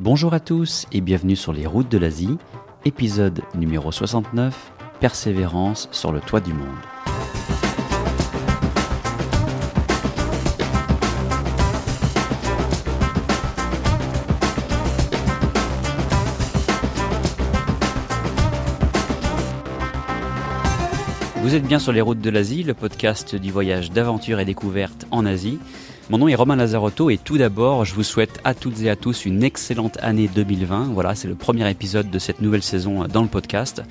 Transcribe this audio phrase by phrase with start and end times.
[0.00, 2.36] Bonjour à tous et bienvenue sur les routes de l'Asie,
[2.84, 6.66] épisode numéro 69, Persévérance sur le toit du monde.
[21.44, 25.06] Vous êtes bien sur les routes de l'Asie, le podcast du voyage d'aventure et découverte
[25.12, 25.60] en Asie.
[26.10, 28.96] Mon nom est Romain Lazarotto et tout d'abord, je vous souhaite à toutes et à
[28.96, 30.90] tous une excellente année 2020.
[30.92, 33.82] Voilà, c'est le premier épisode de cette nouvelle saison dans le podcast.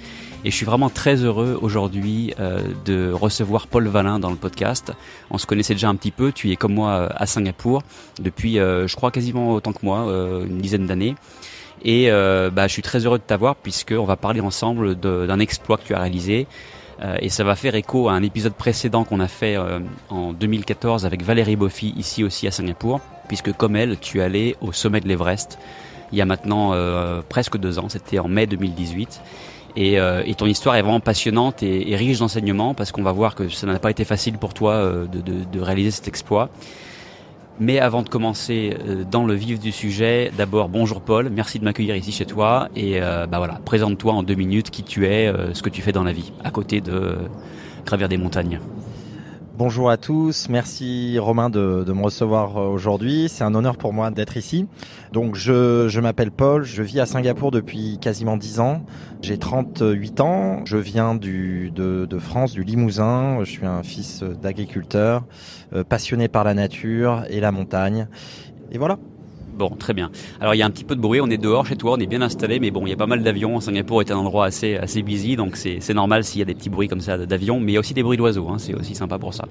[0.45, 4.91] Et je suis vraiment très heureux aujourd'hui euh, de recevoir Paul Valin dans le podcast.
[5.31, 7.81] On se connaissait déjà un petit peu, tu es comme moi euh, à Singapour
[8.21, 10.01] depuis, euh, je crois, quasiment autant que moi,
[10.45, 11.15] une dizaine d'années.
[11.83, 15.83] Et bah, je suis très heureux de t'avoir puisqu'on va parler ensemble d'un exploit que
[15.87, 16.47] tu as réalisé.
[17.01, 19.79] Euh, et ça va faire écho à un épisode précédent qu'on a fait euh,
[20.09, 24.71] en 2014 avec Valérie Boffy ici aussi à Singapour, puisque comme elle, tu allais au
[24.71, 25.59] sommet de l'Everest
[26.11, 29.21] il y a maintenant euh, presque deux ans, c'était en mai 2018.
[29.75, 29.97] Et,
[30.37, 33.79] ton histoire est vraiment passionnante et, riche d'enseignements parce qu'on va voir que ça n'a
[33.79, 36.49] pas été facile pour toi de réaliser cet exploit.
[37.59, 41.63] Mais avant de commencer euh, dans le vif du sujet, d'abord bonjour Paul, merci de
[41.63, 45.27] m'accueillir ici chez toi et euh, bah voilà, présente-toi en deux minutes qui tu es,
[45.27, 47.15] euh, ce que tu fais dans la vie, à côté de
[47.85, 48.59] gravir des montagnes.
[49.55, 53.29] Bonjour à tous, merci Romain de, me recevoir aujourd'hui.
[53.29, 54.65] C'est un honneur pour moi d'être ici.
[55.11, 58.83] Donc je, je m'appelle Paul, je vis à Singapour depuis quasiment 10 ans.
[59.21, 63.43] J'ai 38 ans, je viens du, de, de France, du Limousin.
[63.43, 65.23] Je suis un fils d'agriculteur,
[65.87, 68.07] passionné par la nature et la montagne.
[68.71, 68.97] Et voilà.
[69.55, 70.09] Bon, très bien.
[70.41, 71.99] Alors il y a un petit peu de bruit, on est dehors chez toi, on
[71.99, 73.59] est bien installé, mais bon, il y a pas mal d'avions.
[73.59, 76.69] Singapour est un endroit assez assez busy, donc c'est normal s'il y a des petits
[76.69, 78.95] bruits comme ça d'avions, mais il y a aussi des bruits d'oiseaux, hein, c'est aussi
[78.95, 79.45] sympa pour ça.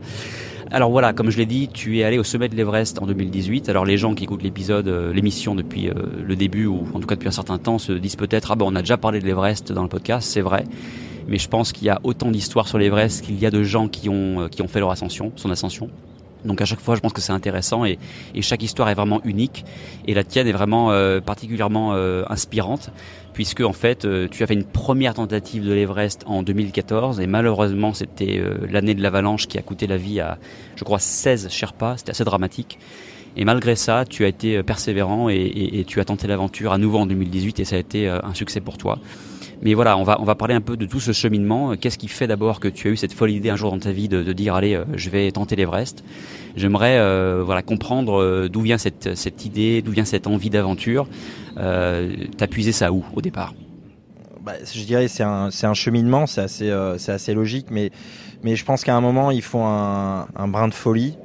[0.72, 3.68] Alors voilà, comme je l'ai dit, tu es allé au sommet de l'Everest en 2018.
[3.68, 5.92] Alors les gens qui écoutent l'épisode, euh, l'émission depuis euh,
[6.24, 8.66] le début ou en tout cas depuis un certain temps se disent peut-être ah ben
[8.66, 10.64] on a déjà parlé de l'Everest dans le podcast, c'est vrai.
[11.28, 13.86] Mais je pense qu'il y a autant d'histoires sur l'Everest qu'il y a de gens
[13.86, 15.90] qui ont euh, qui ont fait leur ascension, son ascension.
[16.44, 17.98] Donc à chaque fois, je pense que c'est intéressant et,
[18.34, 19.64] et, chaque histoire est vraiment unique.
[20.06, 22.90] Et la tienne est vraiment euh, particulièrement euh, inspirante,
[23.32, 27.26] puisque en fait, euh, tu as fait une première tentative de l'Everest en 2014 et
[27.26, 30.38] malheureusement, c'était l'année de l'avalanche qui a coûté la vie à,
[30.76, 31.98] je crois, 16 Sherpas.
[31.98, 32.78] C'était assez dramatique.
[33.36, 36.78] Et malgré ça, tu as été persévérant et, et, et tu as tenté l'aventure à
[36.78, 38.98] nouveau en 2018 et ça a été un succès pour toi.
[39.62, 41.76] Mais voilà, on va, on va parler un peu de tout ce cheminement.
[41.76, 43.92] Qu'est-ce qui fait d'abord que tu as eu cette folle idée un jour dans ta
[43.92, 46.02] vie de, de dire allez, euh, je vais tenter l'Everest?
[46.56, 51.06] J'aimerais euh, voilà comprendre euh, d'où vient cette, cette idée, d'où vient cette envie d'aventure.
[51.58, 53.54] Euh, T'as puisé ça où au départ?
[54.44, 57.92] Bah, je dirais c'est un c'est un cheminement, c'est assez euh, c'est assez logique, mais
[58.42, 61.16] mais je pense qu'à un moment il faut un, un brin de folie.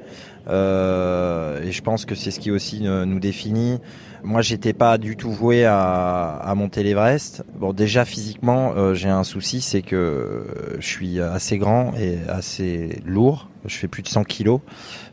[0.47, 3.79] Euh, et je pense que c'est ce qui aussi nous définit.
[4.23, 7.43] Moi, j'étais pas du tout voué à, monter l'Everest.
[7.55, 13.01] Bon, déjà physiquement, euh, j'ai un souci, c'est que je suis assez grand et assez
[13.05, 13.49] lourd.
[13.65, 14.61] Je fais plus de 100 kilos.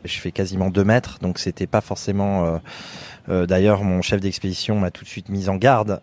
[0.03, 2.57] Je fais quasiment 2 mètres, donc c'était pas forcément euh,
[3.29, 6.01] euh, d'ailleurs, mon chef d'expédition m'a tout de suite mis en garde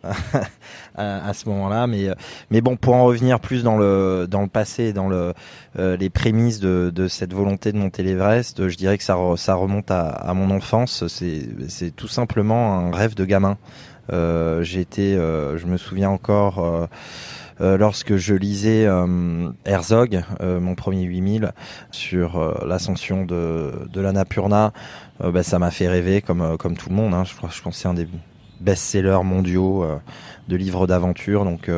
[0.97, 1.87] à, ce moment-là.
[1.87, 2.09] Mais,
[2.51, 5.33] mais bon, pour en revenir plus dans le dans le passé, dans le
[5.79, 9.55] euh, les prémices de, de cette volonté de monter l'Everest, je dirais que ça, ça
[9.55, 11.07] remonte à, à mon enfance.
[11.07, 13.57] C'est tout simplement un rêve de gamin.
[14.13, 16.89] Euh, été, euh, je me souviens encore.
[17.61, 21.53] Euh, lorsque je lisais euh, Herzog, euh, mon premier 8000,
[21.91, 24.73] sur l'ascension de, de la Napurna,
[25.21, 27.15] bah, ça m'a fait rêver comme, comme tout le monde.
[27.15, 27.25] Hein.
[27.25, 28.09] Je, crois, pense que c'est un des
[28.61, 29.87] best-sellers mondiaux
[30.49, 31.45] de livres d'aventure.
[31.45, 31.71] Donc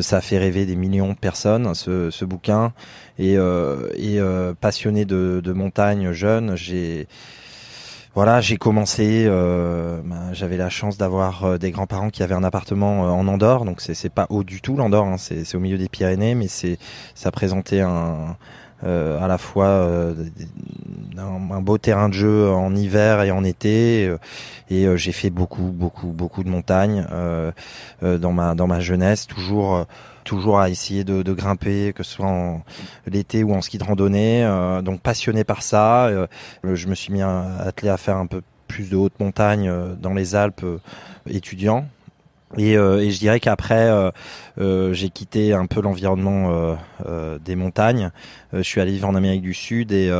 [0.00, 2.72] ça a fait rêver des millions de personnes, ce, ce bouquin.
[3.18, 4.20] Et, et
[4.60, 7.06] passionné de, de montagne jeune, j'ai
[8.14, 9.24] voilà, j'ai commencé.
[9.26, 13.26] Euh, bah, J'avais la chance d'avoir euh, des grands-parents qui avaient un appartement euh, en
[13.26, 16.46] Andorre, donc c'est pas haut du tout l'Andorre, hein, c'est au milieu des Pyrénées, mais
[16.46, 16.78] c'est
[17.14, 18.36] ça présentait un
[18.84, 20.14] à la fois euh,
[21.16, 24.14] un, beau terrain de jeu en hiver et en été
[24.70, 27.06] et j'ai fait beaucoup beaucoup beaucoup de montagnes
[28.02, 29.86] dans ma dans ma jeunesse toujours
[30.24, 32.62] toujours à essayer de, grimper, que ce soit en
[33.06, 34.44] l'été ou en ski de randonnée.
[34.44, 36.26] Euh, donc passionné par ça, euh,
[36.64, 39.94] je me suis mis à, attelé à faire un peu plus de haute montagne euh,
[39.94, 40.64] dans les Alpes
[41.28, 41.86] étudiants.
[42.58, 44.10] Et, euh, et, je dirais qu'après, euh,
[44.60, 46.76] euh, j'ai quitté un peu l'environnement
[47.44, 48.10] des montagnes.
[48.52, 50.10] je suis allé vivre en Amérique du Sud et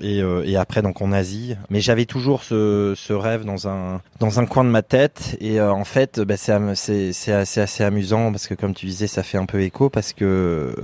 [0.00, 1.56] et, et, après donc en Asie.
[1.68, 5.36] Mais j'avais toujours ce, ce, rêve dans un dans un coin de ma tête.
[5.40, 9.22] Et en fait, bah, c'est c'est assez, assez amusant parce que comme tu disais, ça
[9.22, 10.74] fait un peu écho parce que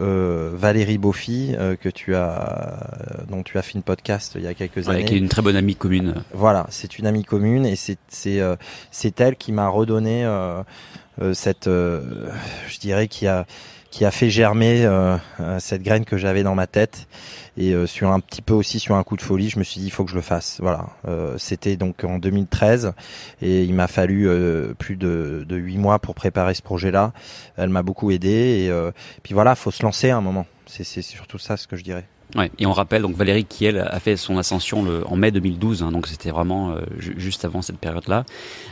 [0.54, 4.88] Valérie Beaufy, que tu as dont tu as fait une podcast il y a quelques
[4.88, 6.14] années, qui est une très bonne amie commune.
[6.34, 8.40] Voilà, c'est une amie commune et c'est c'est
[8.90, 10.55] c'est elle qui m'a redonné euh, euh,
[11.32, 12.30] cette, euh,
[12.68, 13.46] je dirais, qui a
[13.90, 14.86] qui a fait germer
[15.58, 17.06] cette graine que j'avais dans ma tête.
[17.56, 19.86] Et sur un petit peu aussi sur un coup de folie je me suis dit
[19.86, 20.58] il faut que je le fasse.
[20.60, 20.86] Voilà.
[21.38, 22.92] C'était donc en 2013
[23.40, 24.28] et il m'a fallu
[24.76, 27.14] plus de huit mois pour préparer ce projet là
[27.56, 28.92] elle m'a beaucoup aidé et
[29.22, 30.44] puis voilà faut se lancer à un moment.
[30.66, 32.04] C'est surtout ça ce que je dirais
[32.36, 35.30] Ouais, et on rappelle donc Valérie qui elle a fait son ascension le, en mai
[35.30, 38.24] 2012, hein, donc c'était vraiment euh, juste avant cette période-là.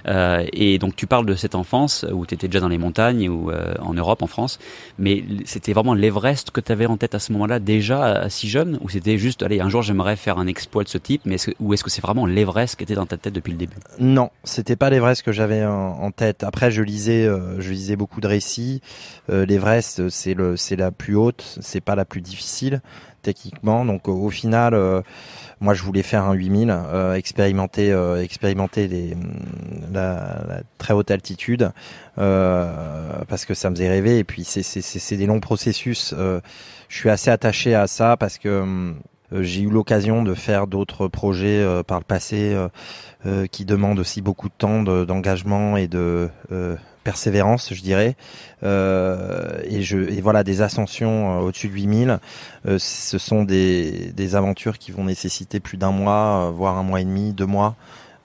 [0.07, 3.29] Euh, et donc tu parles de cette enfance où tu étais déjà dans les montagnes
[3.29, 4.59] ou euh, en Europe, en France,
[4.99, 8.79] mais c'était vraiment l'Everest que tu avais en tête à ce moment-là déjà si jeune,
[8.83, 11.55] ou c'était juste allez un jour j'aimerais faire un exploit de ce type, mais est
[11.59, 13.77] ou est-ce que c'est vraiment l'Everest qui était dans ta tête depuis le début?
[13.99, 16.45] Non, c'était pas l'Everest que j'avais en, tête.
[16.45, 17.29] Après je lisais,
[17.59, 18.83] je lisais beaucoup de récits.
[19.29, 22.83] L'Everest c'est le c'est la plus haute, c'est pas la plus difficile
[23.25, 23.85] techniquement.
[23.85, 25.03] Donc au final, euh,
[25.61, 29.17] moi je voulais faire un 8000, euh, expérimenter, euh, expérimenter les,
[29.93, 31.73] la, très haute altitude,
[32.17, 34.19] parce que ça me faisait rêver.
[34.19, 36.15] Et puis c'est des longs processus.
[36.17, 38.95] je suis assez attaché à ça parce que
[39.33, 42.57] j'ai eu l'occasion de faire d'autres projets par le passé
[43.51, 46.29] qui demandent aussi beaucoup de temps d'engagement et de
[47.05, 48.17] persévérance, je dirais.
[48.65, 52.19] Euh, et, je, et voilà, des ascensions euh, au-dessus de 8000,
[52.67, 57.01] euh, ce sont des, des aventures qui vont nécessiter plus d'un mois, voire un mois
[57.01, 57.77] et demi, deux mois.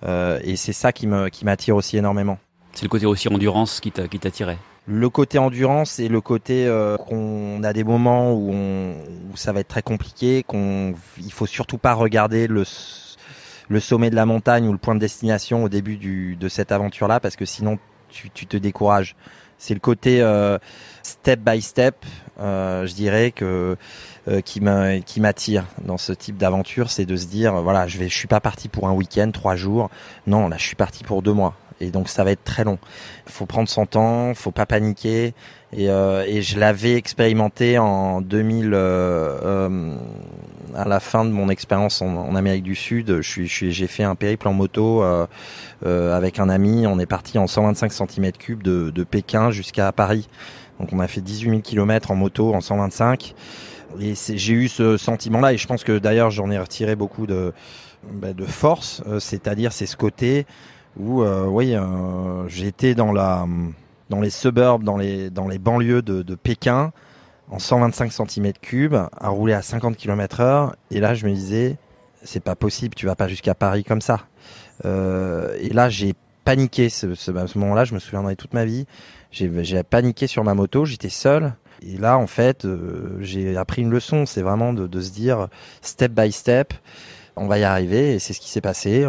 [0.07, 2.39] et c'est ça qui me qui m'attire aussi énormément.
[2.73, 4.57] C'est le côté aussi endurance qui t'attirait?
[4.87, 6.67] Le côté endurance et le côté
[7.07, 8.93] qu'on a des moments où, on,
[9.31, 12.63] où ça va être très compliqué, qu'on il faut surtout pas regarder le
[13.69, 16.71] le sommet de la montagne ou le point de destination au début du, de cette
[16.71, 17.77] aventure là parce que sinon
[18.09, 19.15] tu, tu te décourages.
[19.57, 20.57] C'est le côté euh,
[21.03, 22.05] step by step,
[22.39, 23.75] euh, je dirais que
[24.27, 24.61] euh, qui
[25.19, 28.39] m'attire dans ce type d'aventure, c'est de se dire voilà, je vais, je suis pas
[28.39, 29.89] parti pour un week-end, trois jours.
[30.27, 32.77] Non, là, je suis parti pour deux mois et donc ça va être très long.
[33.25, 35.33] Faut prendre son temps, faut pas paniquer.
[35.71, 38.77] Et, euh, et je l'avais expérimenté en 2000, euh,
[39.43, 39.95] euh,
[40.75, 43.21] à la fin de mon expérience en, Amérique du Sud.
[43.21, 45.27] Je suis, j'ai fait un périple en moto euh,
[45.85, 46.87] euh, avec un ami.
[46.87, 50.27] On est parti en 125 cm3 de, de Pékin jusqu'à Paris.
[50.79, 53.35] Donc on a fait 18 000 km en moto en 125.
[53.99, 57.53] Et j'ai eu ce sentiment-là, et je pense que d'ailleurs j'en ai retiré beaucoup de,
[58.13, 60.45] bah, de force, c'est-à-dire c'est ce côté
[60.97, 63.45] où euh, oui, euh, j'étais dans la
[64.09, 66.91] dans les suburbs, dans les dans les banlieues de, de Pékin
[67.49, 71.77] en 125 cm3 à rouler à 50 km heure et là je me disais
[72.23, 74.21] c'est pas possible, tu vas pas jusqu'à Paris comme ça.
[74.85, 76.15] Euh, et là j'ai
[76.49, 78.87] paniqué ce, ce, ce moment-là, je me souviendrai toute ma vie.
[79.31, 81.53] J'ai paniqué sur ma moto, j'étais seul.
[81.83, 84.25] Et là, en fait, euh, j'ai appris une leçon.
[84.25, 85.47] C'est vraiment de, de, se dire
[85.83, 86.73] step by step,
[87.35, 88.15] on va y arriver.
[88.15, 89.05] Et c'est ce qui s'est passé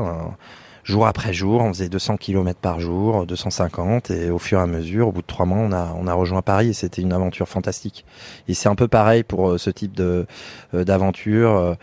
[0.90, 4.66] jour après jour, on faisait 200 km par jour, 250, et au fur et à
[4.66, 7.12] mesure, au bout de trois mois, on a, on a rejoint Paris, et c'était une
[7.12, 8.04] aventure fantastique.
[8.48, 10.26] Et c'est un peu pareil pour euh, ce type de
[10.74, 11.74] euh, d'aventure euh,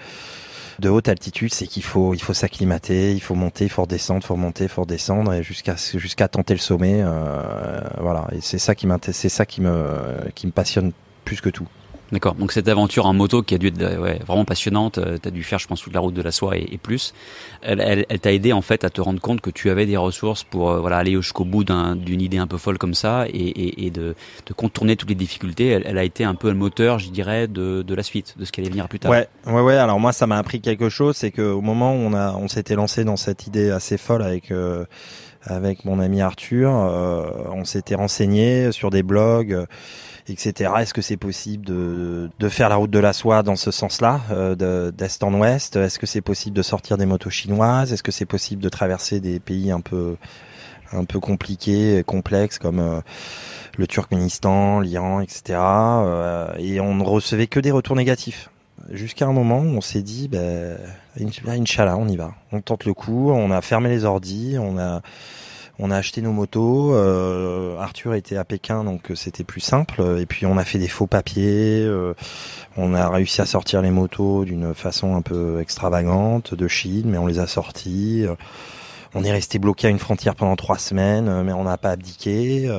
[0.79, 4.21] de haute altitude, c'est qu'il faut il faut s'acclimater, il faut monter, il faut redescendre,
[4.23, 7.03] il faut remonter, il faut redescendre, et jusqu'à jusqu'à tenter le sommet,
[7.99, 8.27] voilà.
[8.31, 10.91] Et c'est ça qui m'intéresse, c'est ça qui me qui me passionne
[11.25, 11.67] plus que tout.
[12.11, 12.35] D'accord.
[12.35, 15.31] Donc cette aventure en moto qui a dû être ouais, vraiment passionnante, euh, tu as
[15.31, 17.13] dû faire, je pense, toute la route de la soie et, plus.
[17.61, 19.97] Elle, elle, elle t'a aidé en fait à te rendre compte que tu avais des
[19.97, 23.31] ressources pour euh, voilà aller jusqu'au bout d'une idée un peu folle comme ça et,
[23.31, 25.67] et, et de, de, contourner toutes les difficultés.
[25.67, 28.45] Elle, elle, a été un peu le moteur, je dirais, de, de la suite, de
[28.45, 29.11] ce qui allait venir plus tard.
[29.11, 29.75] Ouais, ouais, ouais.
[29.75, 32.75] Alors moi, ça m'a appris quelque chose, c'est qu'au moment où on a, on s'était
[32.75, 34.51] lancé dans cette idée assez folle avec.
[34.51, 34.85] Euh,
[35.49, 39.65] avec mon ami Arthur, on s'était renseigné sur des blogs
[40.29, 40.71] etc.
[40.79, 44.21] Est-ce que c'est possible de, de faire la route de la soie dans ce sens-là,
[44.31, 45.75] euh, d'est en ouest?
[45.75, 47.93] Est-ce que c'est possible de sortir des motos chinoises?
[47.93, 50.15] Est-ce que c'est possible de traverser des pays un peu
[50.93, 53.01] un peu compliqués, complexes comme euh,
[53.77, 55.59] le Turkménistan, l'Iran, etc.
[55.59, 58.49] Euh, et on ne recevait que des retours négatifs?
[58.91, 60.77] Jusqu'à un moment où on s'est dit, ben,
[61.19, 62.35] Inch'Allah, on y va.
[62.51, 65.01] On tente le coup, on a fermé les ordis, on a
[65.79, 66.93] on a acheté nos motos.
[66.93, 70.17] Euh, Arthur était à Pékin, donc euh, c'était plus simple.
[70.19, 71.83] Et puis on a fait des faux papiers.
[71.83, 72.13] Euh,
[72.77, 77.17] on a réussi à sortir les motos d'une façon un peu extravagante de Chine, mais
[77.17, 78.25] on les a sortis.
[79.13, 82.69] on est resté bloqué à une frontière pendant trois semaines, mais on n'a pas abdiqué.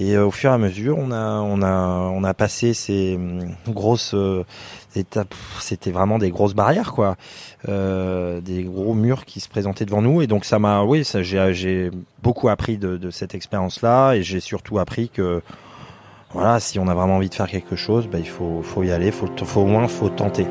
[0.00, 3.54] Et au fur et à mesure, on a, on a, on a passé ces hum,
[3.68, 4.14] grosses
[4.96, 5.34] étapes.
[5.60, 7.16] C'était vraiment des grosses barrières, quoi,
[7.68, 10.22] euh, des gros murs qui se présentaient devant nous.
[10.22, 11.90] Et donc ça m'a, oui, j'ai,
[12.22, 15.42] beaucoup appris de, de cette expérience-là, et j'ai surtout appris que,
[16.32, 18.92] voilà, si on a vraiment envie de faire quelque chose, bah, il faut, faut y
[18.92, 20.46] aller, faut, faut au moins, faut tenter.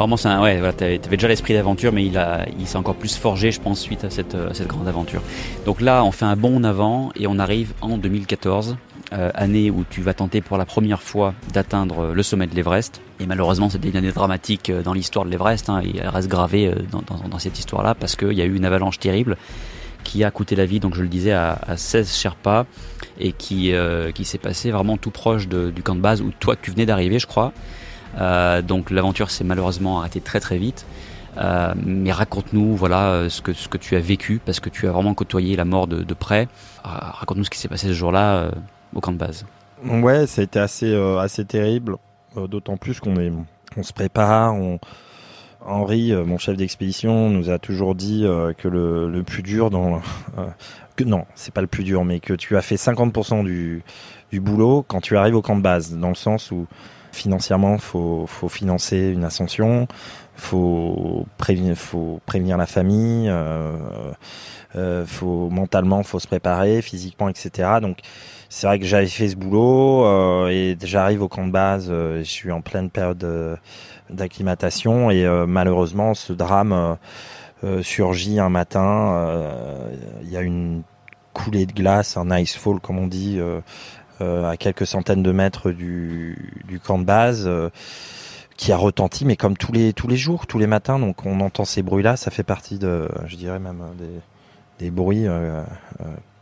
[0.00, 2.94] Vraiment, c'est un, ouais, voilà, t'avais déjà l'esprit d'aventure, mais il a, il s'est encore
[2.94, 5.20] plus forgé, je pense, suite à cette, euh, cette grande aventure.
[5.66, 8.78] Donc là, on fait un bond en avant et on arrive en 2014,
[9.12, 13.02] euh, année où tu vas tenter pour la première fois d'atteindre le sommet de l'Everest.
[13.20, 15.68] Et malheureusement, c'était une année dramatique euh, dans l'histoire de l'Everest.
[15.68, 18.56] Hein, et elle reste gravée dans, dans, dans cette histoire-là parce qu'il y a eu
[18.56, 19.36] une avalanche terrible
[20.02, 22.64] qui a coûté la vie, donc je le disais, à, à 16 Sherpas
[23.18, 26.56] et qui, euh, qui s'est passé vraiment tout proche du camp de base où toi
[26.56, 27.52] tu venais d'arriver, je crois.
[28.18, 30.86] Euh, donc l'aventure s'est malheureusement arrêtée très très vite.
[31.38, 34.88] Euh, mais raconte-nous voilà euh, ce que ce que tu as vécu parce que tu
[34.88, 36.48] as vraiment côtoyé la mort de, de près.
[36.82, 38.50] Raconte-nous ce qui s'est passé ce jour-là
[38.94, 39.46] au camp de base.
[39.84, 41.96] Ouais, ça a été assez assez terrible.
[42.36, 43.32] D'autant plus qu'on est
[43.76, 44.54] on se prépare.
[44.54, 44.78] On...
[45.62, 48.24] Henri, mon chef d'expédition, nous a toujours dit
[48.56, 50.00] que le, le plus dur dans
[50.96, 53.82] que non, c'est pas le plus dur, mais que tu as fait 50% du
[54.30, 56.66] du boulot quand tu arrives au camp de base, dans le sens où
[57.12, 59.88] Financièrement, faut faut financer une ascension,
[60.36, 63.76] faut prévenir, faut prévenir la famille, euh,
[64.76, 67.78] euh, faut mentalement, faut se préparer, physiquement, etc.
[67.82, 67.98] Donc
[68.48, 72.18] c'est vrai que j'avais fait ce boulot euh, et j'arrive au camp de base, euh,
[72.18, 73.58] je suis en pleine période
[74.08, 76.96] d'acclimatation et malheureusement ce drame
[77.82, 79.30] surgit un matin.
[80.22, 80.82] Il y a une
[81.32, 83.60] coulée de glace, un ice fall comme on dit, euh,
[84.20, 87.70] à quelques centaines de mètres du, du camp de base euh,
[88.56, 90.98] qui a retenti, mais comme tous les tous les jours, tous les matins.
[90.98, 95.26] Donc on entend ces bruits-là, ça fait partie de, je dirais même des, des bruits
[95.26, 95.62] euh,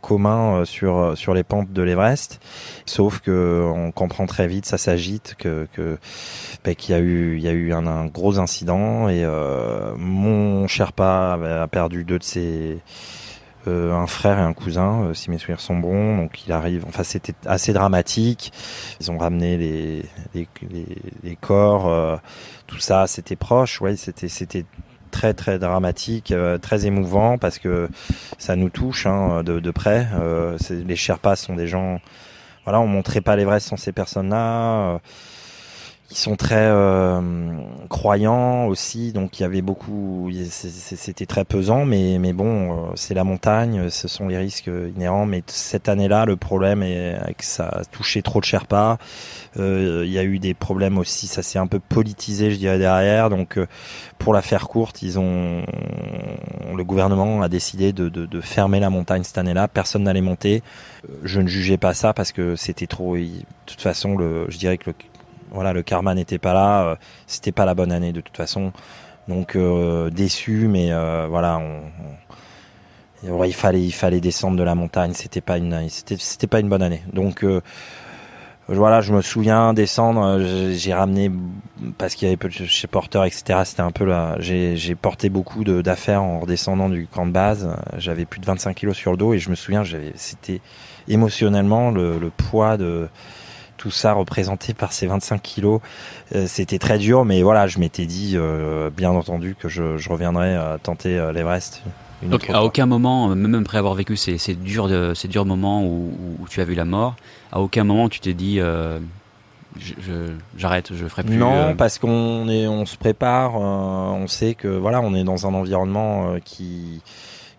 [0.01, 2.41] communs sur sur les pentes de l'Everest.
[2.85, 5.97] Sauf que on comprend très vite, ça s'agite, que que
[6.63, 9.25] ben, qu'il y a eu il y a eu un, un gros incident et
[9.97, 12.79] mon Sherpa a perdu deux de ses
[13.67, 16.17] euh, un frère et un cousin, euh, si mes souvenirs sont bons.
[16.17, 16.85] Donc il arrive.
[16.87, 18.53] Enfin, c'était assez dramatique.
[19.01, 20.47] Ils ont ramené les les,
[21.23, 22.15] les, corps, euh,
[22.67, 23.07] tout ça.
[23.07, 23.81] C'était proche.
[23.81, 24.65] Ouais, c'était c'était
[25.11, 27.89] très très dramatique, très émouvant parce que
[28.37, 30.07] ça nous touche hein, de, de près.
[30.69, 31.99] les Sherpas sont des gens.
[32.65, 34.99] Voilà, on montrait pas l'Everest sans ces personnes-là
[36.11, 37.21] ils sont très euh,
[37.87, 43.13] croyants aussi, donc il y avait beaucoup, c'était très pesant, mais mais bon, euh, c'est
[43.13, 45.27] la montagne, ce sont les risques inhérents.
[45.27, 48.97] Mais cette année-là, le problème est que ça a touché trop de Sherpas.
[49.57, 52.79] Euh, il y a eu des problèmes aussi, ça s'est un peu politisé, je dirais
[52.79, 53.29] derrière.
[53.29, 53.67] Donc euh,
[54.17, 55.63] pour la faire courte, ils ont,
[56.75, 59.67] le gouvernement a décidé de, de, de fermer la montagne cette année-là.
[59.67, 60.63] Personne n'allait monter.
[61.23, 63.15] Je ne jugeais pas ça parce que c'était trop.
[63.15, 63.29] De
[63.67, 64.17] toute façon,
[64.49, 64.95] je dirais que le
[65.51, 66.83] voilà, le karma n'était pas là.
[66.83, 66.95] Euh,
[67.27, 68.71] c'était pas la bonne année de toute façon.
[69.27, 75.13] Donc euh, déçu, mais euh, voilà, on, il fallait il fallait descendre de la montagne.
[75.13, 77.03] C'était pas une c'était pas une bonne année.
[77.13, 77.45] Donc
[78.71, 80.39] voilà, je me souviens descendre,
[80.73, 81.31] j'ai ramené
[81.97, 83.61] parce qu'il y avait peu de chez porteurs, etc.
[83.65, 84.35] C'était un peu là.
[84.39, 87.75] J'ai porté beaucoup d'affaires en redescendant du camp de base.
[87.97, 90.61] J'avais plus de 25 kilos sur le dos et je me souviens, j'avais c'était
[91.07, 93.09] émotionnellement le, le poids de
[93.79, 95.79] tout ça représenté par ces 25 kilos.
[96.35, 100.09] Euh, c'était très dur, mais voilà, je m'étais dit, euh, bien entendu, que je, je
[100.09, 101.81] reviendrais à tenter euh, l'Everest.
[102.21, 106.11] Donc à aucun moment, même après avoir vécu ces, ces durs, ces durs moments où,
[106.41, 107.15] où, tu as vu la mort,
[107.53, 108.59] à aucun moment tu t'es dit
[110.57, 111.37] j'arrête, je, je, ferai plus.
[111.37, 115.53] Non, parce qu'on est, on se prépare, on sait que voilà, on est dans un
[115.53, 117.01] environnement qui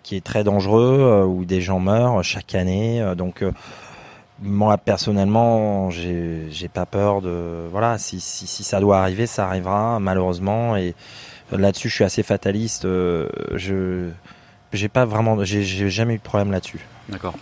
[0.02, 3.42] qui est très dangereux où des gens meurent chaque année, donc
[4.40, 7.98] moi personnellement, j'ai pas peur de voilà.
[7.98, 10.76] Si, si, si ça doit arriver, ça arrivera malheureusement.
[10.76, 10.94] Et
[11.52, 12.84] là-dessus, je suis assez fataliste.
[12.84, 14.10] Euh, je
[14.72, 16.80] j'ai pas vraiment, j'ai jamais eu de problème là-dessus.
[17.08, 17.34] D'accord.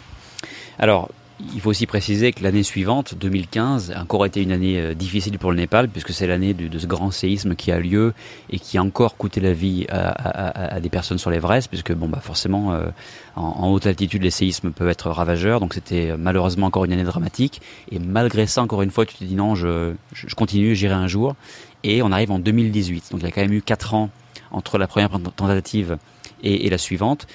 [0.78, 1.10] Alors,
[1.54, 5.38] il faut aussi préciser que l'année suivante, 2015, a encore été une année euh, difficile
[5.38, 8.12] pour le Népal, puisque c'est l'année de, ce grand séisme qui a lieu
[8.50, 12.20] et qui a encore coûté la vie à, des personnes sur l'Everest, puisque bon, bah
[12.20, 12.88] forcément, euh,
[13.36, 15.60] en, haute altitude, les séismes peuvent être ravageurs.
[15.60, 17.60] Donc c'était euh, malheureusement encore une année dramatique.
[17.92, 21.08] Et malgré ça, encore une fois, tu te dis non, je, je continue, j'irai un
[21.08, 21.36] jour.
[21.84, 23.12] Et on arrive en 2018.
[23.12, 24.10] Donc il y a quand même eu quatre ans
[24.50, 25.98] entre la première tentative
[26.42, 27.26] et la suivante.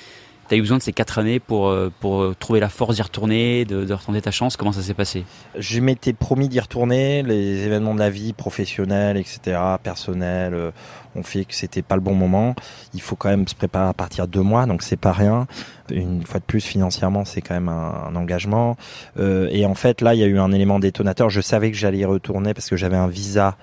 [0.53, 3.01] As eu besoin de ces quatre années pour, euh, pour euh, trouver la force d'y
[3.01, 4.55] retourner, de, de retenter ta chance.
[4.55, 5.25] Comment ça s'est passé?
[5.57, 7.23] Je m'étais promis d'y retourner.
[7.23, 10.71] Les événements de la vie, professionnels, etc., personnels,
[11.15, 12.55] ont fait que c'était pas le bon moment.
[12.93, 15.47] Il faut quand même se préparer à partir de deux mois, donc c'est pas rien.
[15.91, 18.77] Une fois de plus, financièrement, c'est quand même un, engagement.
[19.19, 21.29] Euh, et en fait, là, il y a eu un élément détonateur.
[21.29, 23.57] Je savais que j'allais y retourner parce que j'avais un visa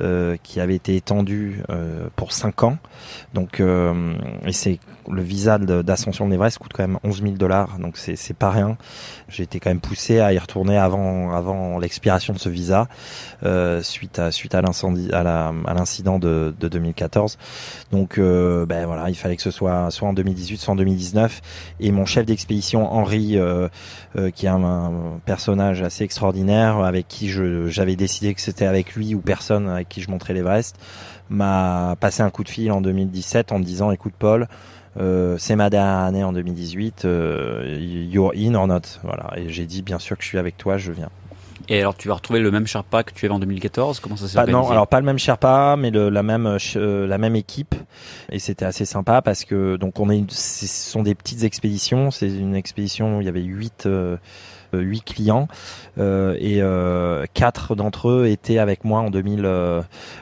[0.00, 2.78] euh, qui avait été étendu euh, pour cinq ans.
[3.34, 4.14] Donc, euh,
[4.46, 4.78] et c'est
[5.10, 8.76] le visa d'ascension de l'Everest coûte quand même 11 000 dollars, donc c'est pas rien.
[9.38, 12.88] Été quand même poussé à y retourner avant avant l'expiration de ce visa
[13.44, 17.38] euh, suite à suite à l'incendie à l'incident de, de 2014.
[17.92, 21.40] Donc euh, ben voilà, il fallait que ce soit soit en 2018, soit en 2019.
[21.80, 23.68] Et mon chef d'expédition Henri, euh,
[24.16, 24.92] euh, qui est un,
[25.24, 30.00] personnage assez extraordinaire, avec qui j'avais décidé que c'était avec lui ou personne avec qui
[30.00, 30.76] je montrais l'Everest,
[31.28, 34.48] m'a passé un coup de fil en 2017 en me disant écoute Paul
[35.36, 38.80] c'est ma dernière année en 2018, euh, you're in or not.
[39.02, 39.30] Voilà.
[39.36, 41.10] Et j'ai dit, bien sûr que je suis avec toi, je viens.
[41.68, 44.28] Et alors, tu vas retrouver le même Sherpa que tu avais en 2014 Comment ça
[44.28, 47.36] s'est passé Non, alors pas le même Sherpa, mais le, la même euh, la même
[47.36, 47.74] équipe.
[48.30, 52.10] Et c'était assez sympa parce que donc on est, ce sont des petites expéditions.
[52.10, 53.88] C'est une expédition où il y avait huit
[54.72, 55.48] huit clients
[55.98, 59.46] euh, et euh, quatre d'entre eux étaient avec moi en 2000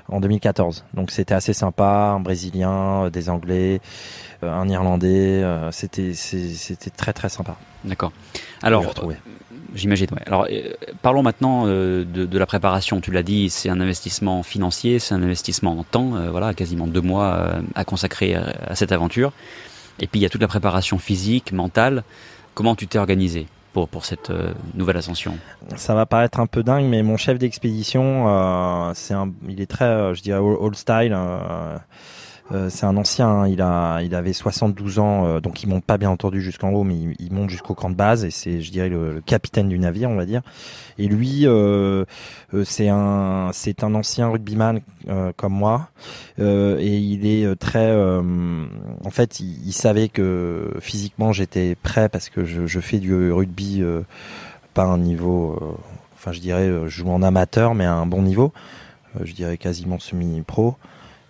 [0.08, 0.84] en 2014.
[0.94, 3.80] Donc c'était assez sympa, un brésilien, des anglais,
[4.42, 5.42] un Irlandais.
[5.42, 7.56] Euh, c'était c'était très très sympa.
[7.84, 8.12] D'accord.
[8.62, 8.84] Alors.
[9.74, 10.08] J'imagine.
[10.12, 10.22] Ouais.
[10.26, 13.00] Alors, euh, parlons maintenant euh, de, de, la préparation.
[13.00, 16.10] Tu l'as dit, c'est un investissement financier, c'est un investissement en temps.
[16.30, 19.32] voilà, quasiment deux mois à consacrer à, cette aventure.
[20.00, 22.04] Et puis il y a toute la préparation physique, mentale.
[22.54, 24.32] Comment tu t'es organisé pour, pour cette
[24.74, 25.36] nouvelle ascension?
[25.76, 29.70] Ça va paraître un peu dingue, mais mon chef d'expédition, euh, c'est un, il est
[29.70, 31.16] très, je dirais, old style.
[32.52, 33.48] Euh, c'est un ancien, hein.
[33.48, 36.84] il a, il avait 72 ans, euh, donc il monte pas bien entendu jusqu'en haut,
[36.84, 40.10] mais il, monte jusqu'au camp de base et c'est, je dirais, le, capitaine du navire,
[40.10, 40.42] on va dire.
[40.98, 42.04] Et lui, euh,
[42.64, 43.50] c'est un,
[43.82, 44.80] un ancien rugbyman
[45.36, 45.88] comme moi,
[46.38, 52.66] et il est très, en fait, il, savait que physiquement j'étais prêt parce que je,
[52.66, 53.82] je fais du rugby
[54.74, 55.78] pas un niveau,
[56.14, 58.52] enfin je dirais, je joue en amateur, mais à un bon niveau,
[59.22, 60.76] je dirais quasiment semi-pro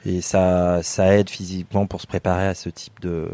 [0.07, 3.29] et ça, ça aide physiquement pour se préparer à ce type de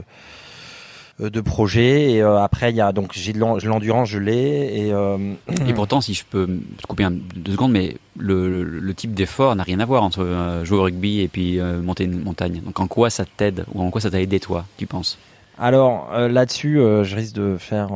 [1.20, 2.12] euh, de projet.
[2.12, 4.86] Et euh, après il y a donc j'ai l'endurance je l'ai.
[4.86, 5.34] Et euh,
[5.66, 6.48] et pourtant si je peux
[6.88, 10.78] couper un, deux secondes mais le, le, type d'effort n'a rien à voir entre jouer
[10.78, 12.60] au rugby et puis monter une montagne.
[12.64, 15.18] Donc en quoi ça t'aide ou en quoi ça t'a aidé toi tu penses?
[15.60, 17.90] Alors là-dessus, je risque de faire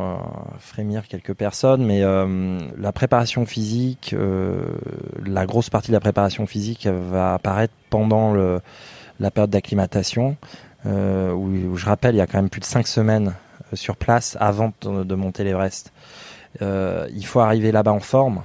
[0.59, 4.15] frémir quelques personnes, mais la préparation physique,
[5.25, 8.61] la grosse partie de la préparation physique va apparaître pendant le,
[9.19, 10.37] la période d'acclimatation,
[10.85, 13.35] où, je rappelle, il y a quand même plus de cinq semaines
[13.73, 15.93] sur place avant de, monter l'Everest.
[16.61, 18.43] il faut arriver là-bas en forme,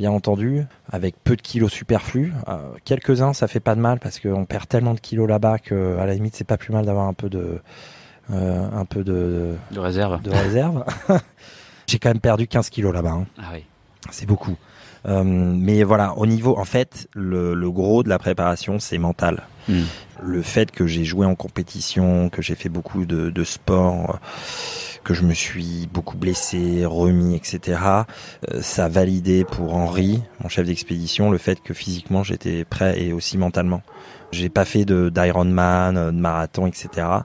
[0.00, 2.32] bien entendu, avec peu de kilos superflus.
[2.84, 6.06] Quelques-uns, ça fait pas de mal parce qu'on perd tellement de kilos là-bas que, à
[6.06, 7.62] la limite, c'est pas plus mal d'avoir un peu de euh,
[8.32, 10.20] un peu de, de réserve.
[10.22, 10.84] De réserve.
[11.86, 13.10] J'ai quand même perdu 15 kilos là-bas.
[13.10, 13.26] Hein.
[13.38, 13.64] Ah oui.
[14.10, 14.56] C'est beaucoup.
[15.06, 19.42] Euh, mais voilà, au niveau, en fait, le, le gros de la préparation, c'est mental.
[19.68, 19.82] Hmm.
[20.22, 24.18] Le fait que j'ai joué en compétition, que j'ai fait beaucoup de, de sport,
[25.04, 27.80] que je me suis beaucoup blessé, remis, etc.
[28.50, 33.02] Euh, ça a validé pour Henri, mon chef d'expédition, le fait que physiquement j'étais prêt
[33.02, 33.82] et aussi mentalement.
[34.32, 37.22] J'ai pas fait de d'Ironman, de marathon, etc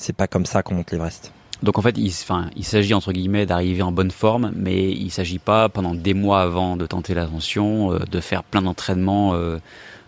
[0.00, 1.32] c'est pas comme ça qu'on monte l'Everest.
[1.62, 2.12] Donc en fait, il,
[2.56, 6.40] il s'agit entre guillemets d'arriver en bonne forme, mais il s'agit pas pendant des mois
[6.40, 9.58] avant de tenter l'ascension, euh, de faire plein d'entraînements euh,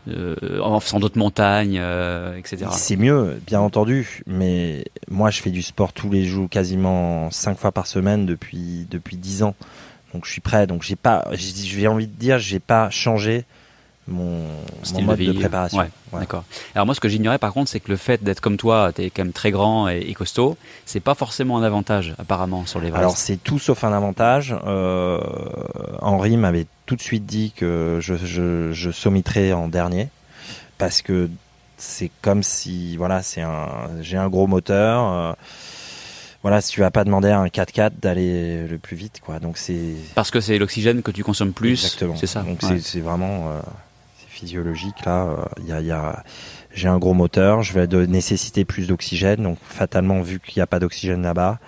[0.09, 1.81] euh, en faisant d'autres montagnes,
[2.39, 2.67] etc.
[2.73, 7.59] C'est mieux, bien entendu, mais moi je fais du sport tous les jours, quasiment cinq
[7.59, 9.55] fois par semaine depuis depuis dix ans,
[10.15, 10.67] donc je suis prêt.
[10.67, 13.45] Donc j'ai pas, j'ai envie de dire, j'ai pas changé
[14.09, 14.47] mon,
[14.95, 15.79] mon mode de, préparation.
[15.79, 16.45] Ouais, D'accord.
[16.75, 19.03] Alors moi, ce que j'ignorais par contre, c'est que le fait d'être comme toi, tu
[19.03, 22.91] es quand même très grand et, costaud, c'est pas forcément un avantage apparemment sur les
[22.91, 22.99] vrais.
[22.99, 24.55] Alors c'est tout sauf un avantage.
[24.67, 25.21] Euh,
[26.01, 30.09] Henri m'avait tout de suite dit que je, je, je sommiterais en dernier
[30.79, 31.31] parce que
[31.77, 33.69] c'est comme si voilà, c'est un,
[34.01, 35.13] j'ai un gros moteur.
[35.13, 35.33] Euh,
[36.43, 39.39] voilà, si tu vas pas demander à un 4x4 d'aller le plus vite, quoi.
[39.39, 41.85] Donc c'est parce que c'est l'oxygène que tu consommes plus.
[41.85, 42.17] Exactement.
[42.17, 42.43] C'est ça.
[42.43, 43.61] Donc c'est vraiment euh,
[44.43, 45.49] physiologique là.
[45.59, 46.25] Il y a,
[46.75, 49.43] j'ai un gros moteur, je vais de nécessiter plus d'oxygène.
[49.43, 51.59] Donc fatalement, vu qu'il n'y a pas d'oxygène là-bas,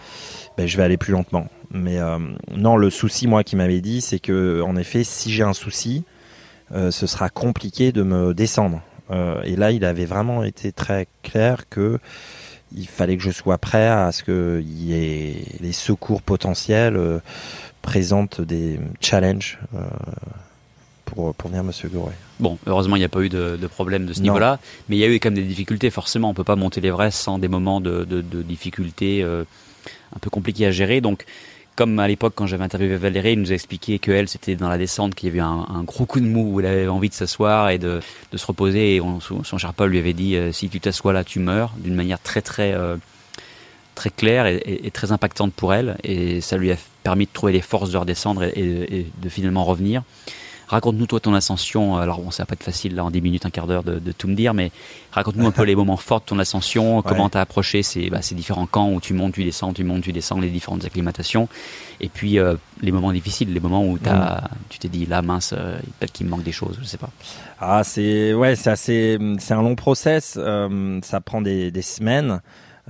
[0.56, 1.46] ben, je vais aller plus lentement.
[1.70, 2.18] Mais euh,
[2.52, 6.04] non, le souci, moi, qui m'avait dit, c'est que en effet, si j'ai un souci,
[6.72, 8.82] euh, ce sera compliqué de me descendre.
[9.10, 11.98] Euh, et là, il avait vraiment été très clair que
[12.76, 17.20] il fallait que je sois prêt à ce que les secours potentiels euh,
[17.82, 19.86] présentent des challenges euh,
[21.14, 22.14] pour, pour venir secourir.
[22.40, 24.98] Bon, heureusement, il n'y a pas eu de, de problème de ce niveau-là, mais il
[24.98, 25.90] y a eu quand même des difficultés.
[25.90, 29.44] Forcément, on peut pas monter l'Everest sans des moments de, de, de difficultés euh,
[30.14, 31.00] un peu compliqués à gérer.
[31.00, 31.24] Donc,
[31.76, 34.68] comme à l'époque quand j'avais interviewé Valérie, il nous a expliqué que elle c'était dans
[34.68, 37.08] la descente qu'il y avait un, un, gros coup de mou où elle avait envie
[37.08, 38.00] de s'asseoir et de,
[38.30, 41.24] de, se reposer et on, son Sherpa lui avait dit euh, si tu t'assois là
[41.24, 42.96] tu meurs d'une manière très très euh,
[43.96, 47.32] très claire et, et, et, très impactante pour elle et ça lui a permis de
[47.32, 50.02] trouver les forces de redescendre et, et de finalement revenir.
[50.68, 51.96] Raconte-nous toi ton ascension.
[51.96, 53.98] Alors bon, ça va pas être facile là en 10 minutes, un quart d'heure de,
[53.98, 54.70] de, tout me dire, mais
[55.12, 57.02] raconte-nous un peu les moments forts de ton ascension.
[57.02, 60.02] Comment t'as approché ces, bah, ces différents camps où tu montes, tu descends, tu montes,
[60.02, 61.48] tu descends, les différentes acclimatations,
[62.00, 64.48] et puis euh, les moments difficiles, les moments où as, mmh.
[64.68, 67.10] tu t'es dit là mince, euh, peut-être qu'il me manque des choses, je sais pas.
[67.60, 70.34] Ah c'est ouais, c'est assez, c'est un long process.
[70.36, 72.40] Euh, ça prend des, des semaines.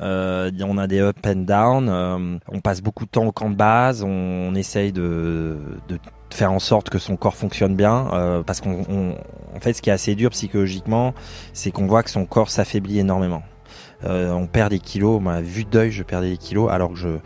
[0.00, 1.88] Euh, on a des up and down.
[1.88, 4.02] Euh, on passe beaucoup de temps au camp de base.
[4.02, 5.98] On, on essaye de, de,
[6.30, 8.08] faire en sorte que son corps fonctionne bien.
[8.12, 9.16] Euh, parce qu'on,
[9.60, 11.14] fait, ce qui est assez dur psychologiquement,
[11.52, 13.42] c'est qu'on voit que son corps s'affaiblit énormément.
[14.04, 15.20] Euh, on perd des kilos.
[15.20, 17.18] Moi, vue d'œil, je perdais des kilos alors que je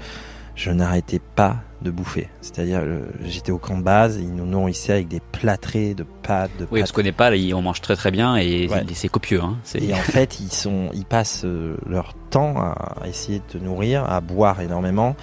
[0.54, 2.28] je n'arrêtais pas de bouffer.
[2.40, 2.82] C'est-à-dire,
[3.24, 6.50] j'étais au camp de base, ils nous nourrissaient avec des plâtrés de pâtes.
[6.58, 8.84] De oui, parce qu'on n'est pas, on mange très très bien et ouais.
[8.94, 9.40] c'est copieux.
[9.40, 9.58] Hein.
[9.74, 14.04] Et en fait, ils sont, ils passent euh, leur temps à essayer de te nourrir,
[14.04, 15.16] à boire énormément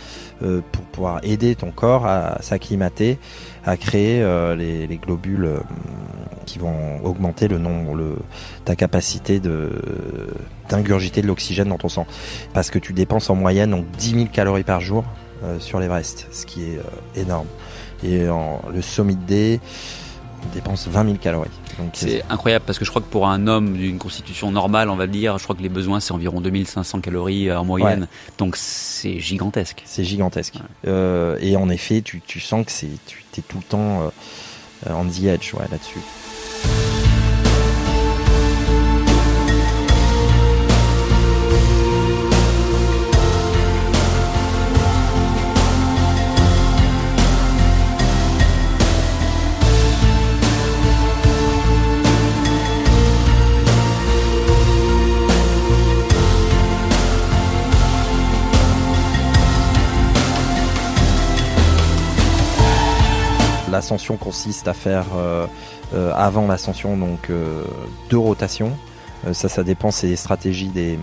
[0.43, 3.19] euh, pour pouvoir aider ton corps à s'acclimater,
[3.65, 5.59] à créer euh, les, les, globules euh,
[6.45, 8.15] qui vont augmenter le nombre, le,
[8.65, 9.69] ta capacité de
[10.69, 12.07] d'ingurgiter de l'oxygène dans ton sang.
[12.53, 15.03] Parce que tu dépenses en moyenne donc 10 000 calories par jour
[15.59, 17.47] sur l'Everest, ce qui est euh, énorme.
[18.03, 19.59] Et en, le Summit D,
[20.43, 21.49] on dépense 20 000 calories.
[21.93, 25.07] C'est incroyable parce que je crois que pour un homme d'une constitution normale, on va
[25.07, 28.01] dire, je crois que les besoins c'est environ 2500 calories euh, en moyenne.
[28.01, 28.07] Ouais.
[28.37, 29.83] Donc c'est gigantesque.
[29.85, 30.55] C'est gigantesque.
[30.55, 30.89] Ouais.
[30.89, 34.93] Euh, et en effet, tu, tu sens que c'est tu es tout le temps euh,
[34.93, 35.99] on the edge ouais, là-dessus.
[64.13, 65.47] Consiste à faire euh,
[65.93, 67.63] euh, avant l'ascension donc euh,
[68.09, 68.71] deux rotations.
[69.33, 70.99] ça, ça dépend, c'est les stratégies des,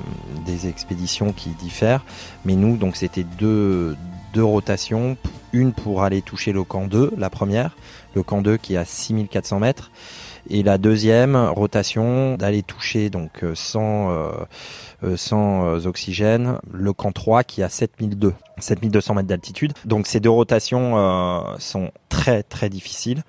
[0.69, 2.05] expéditions qui diffèrent.
[2.45, 3.97] Mais nous, donc, c'était deux,
[4.33, 5.17] deux rotations.
[5.53, 7.77] Une pour aller toucher le camp 2, la première.
[8.15, 9.91] Le camp 2 qui est à 6400 mètres.
[10.51, 14.31] Et la deuxième rotation d'aller toucher donc sans, euh,
[15.17, 18.35] sans oxygène le camp 3 qui à 7002.
[18.59, 19.73] 7200 mètres d'altitude.
[19.85, 23.23] Donc ces deux rotations euh, sont très très difficiles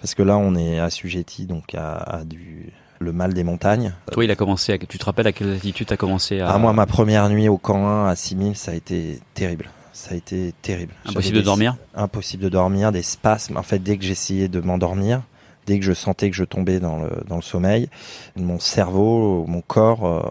[0.00, 3.94] parce que là on est assujetti donc à, à du le mal des montagnes.
[4.12, 4.72] Toi, il a commencé.
[4.72, 6.50] À, tu te rappelles à quelle altitude tu as commencé à...
[6.50, 9.70] Ah moi, ma première nuit au camp 1 à 6000, ça a été terrible.
[9.92, 10.94] Ça a été terrible.
[11.04, 11.76] Impossible de dormir.
[11.96, 13.56] Impossible de dormir, des spasmes.
[13.56, 15.22] En fait, dès que j'essayais de m'endormir,
[15.66, 17.88] dès que je sentais que je tombais dans le dans le sommeil,
[18.36, 20.22] mon cerveau, mon corps euh,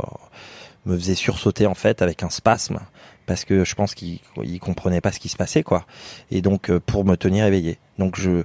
[0.86, 2.80] me faisait sursauter en fait avec un spasme
[3.28, 5.86] parce que je pense qu'il il comprenait pas ce qui se passait quoi.
[6.32, 7.78] Et donc euh, pour me tenir éveillé.
[7.98, 8.44] Donc je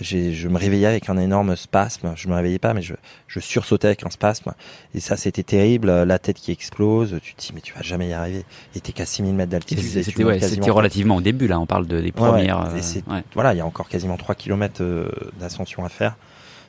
[0.00, 2.12] je me réveillais avec un énorme spasme.
[2.16, 2.94] Je me réveillais pas mais je
[3.28, 4.52] je sursautais avec un spasme.
[4.94, 5.90] Et ça c'était terrible.
[6.02, 7.18] La tête qui explose.
[7.22, 8.44] Tu te dis mais tu vas jamais y arriver.
[8.74, 10.38] Et t'es qu'à 6000 mètres d'altitude c'était ouais,
[10.70, 11.60] relativement au début là.
[11.60, 13.22] On parle de, des premières ouais, euh, ouais.
[13.34, 16.16] voilà il y a encore quasiment 3 km euh, d'ascension à faire.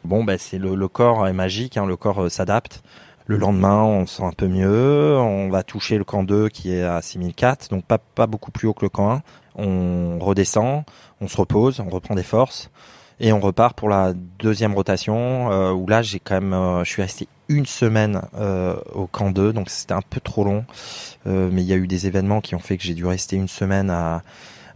[0.05, 2.81] Bon ben c'est le, le corps est magique hein, le corps s'adapte
[3.27, 5.17] le lendemain, on se sent un peu mieux.
[5.17, 8.67] On va toucher le camp 2 qui est à 6004, donc pas, pas beaucoup plus
[8.67, 9.21] haut que le camp 1.
[9.55, 10.83] On redescend,
[11.21, 12.69] on se repose, on reprend des forces
[13.19, 16.89] et on repart pour la deuxième rotation euh, où là j'ai quand même euh, je
[16.91, 20.65] suis resté une semaine euh, au camp 2 donc c'était un peu trop long
[21.25, 23.49] mais il y a eu des événements qui ont fait que j'ai dû rester une
[23.49, 24.21] semaine à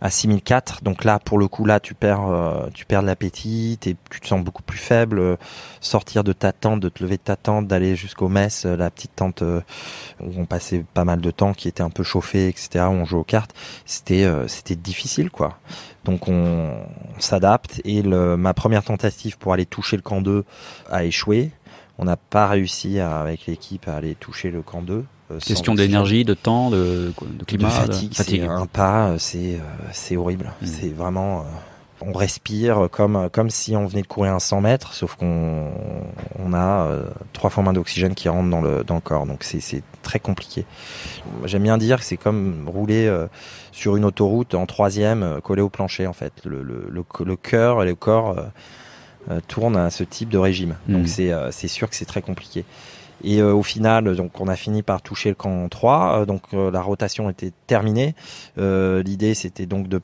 [0.02, 0.84] à 6004.
[0.84, 4.28] Donc là, pour le coup, là, tu perds, euh, tu perds de l'appétit, tu te
[4.28, 5.38] sens beaucoup plus faible.
[5.80, 9.16] sortir de ta tente, de te lever de ta tente, d'aller jusqu'au mess, la petite
[9.16, 12.94] tente où on passait pas mal de temps, qui était un peu chauffée, etc., où
[12.94, 13.54] on jouait aux cartes,
[13.86, 15.60] c'était, c'était difficile, quoi.
[16.04, 16.84] Donc on,
[17.20, 20.44] s'adapte et le, ma première tentative pour aller toucher le camp 2
[20.90, 21.52] a échoué.
[21.98, 25.06] On n'a pas réussi avec l'équipe à aller toucher le camp 2.
[25.32, 28.14] Euh, Question d'énergie, de temps, de, de climat, de fatigue.
[28.14, 29.60] C'est un pas, euh, c'est euh,
[29.92, 30.52] c'est horrible.
[30.62, 30.66] Hmm.
[30.66, 31.46] C'est vraiment
[32.04, 35.70] on respire comme comme si on venait de courir un 100 mètres, sauf qu'on
[36.40, 36.88] on a
[37.32, 39.28] trois fois moins d'oxygène qui rentre dans le dans le corps.
[39.28, 40.66] Donc c'est très compliqué.
[41.46, 43.08] J'aime bien dire que c'est comme rouler
[43.72, 46.34] sur une autoroute en troisième, collé au plancher en fait.
[46.44, 48.36] Le le le, le cœur et le corps
[49.48, 50.78] tournent à ce type de régime.
[50.88, 51.08] Donc hmm.
[51.08, 52.66] c'est c'est sûr que c'est très compliqué.
[53.24, 56.22] Et euh, au final, donc on a fini par toucher le camp 3.
[56.22, 58.16] Euh, donc euh, la rotation était terminée.
[58.58, 60.02] L'idée c'était donc de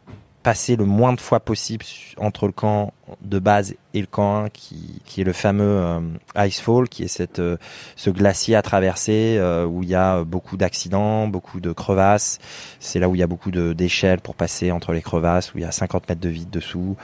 [0.47, 1.83] passer le moins de fois possible
[2.15, 5.99] entre le camp de base et le camp 1 qui, qui est le fameux euh,
[6.37, 7.57] Icefall qui est cette euh,
[7.97, 12.39] ce glacier à traverser euh, où il y a beaucoup d'accidents, beaucoup de crevasses.
[12.79, 15.63] C'est là où il y a beaucoup d'échelles pour passer entre les crevasses où il
[15.63, 16.95] y a 50 mètres de vide dessous.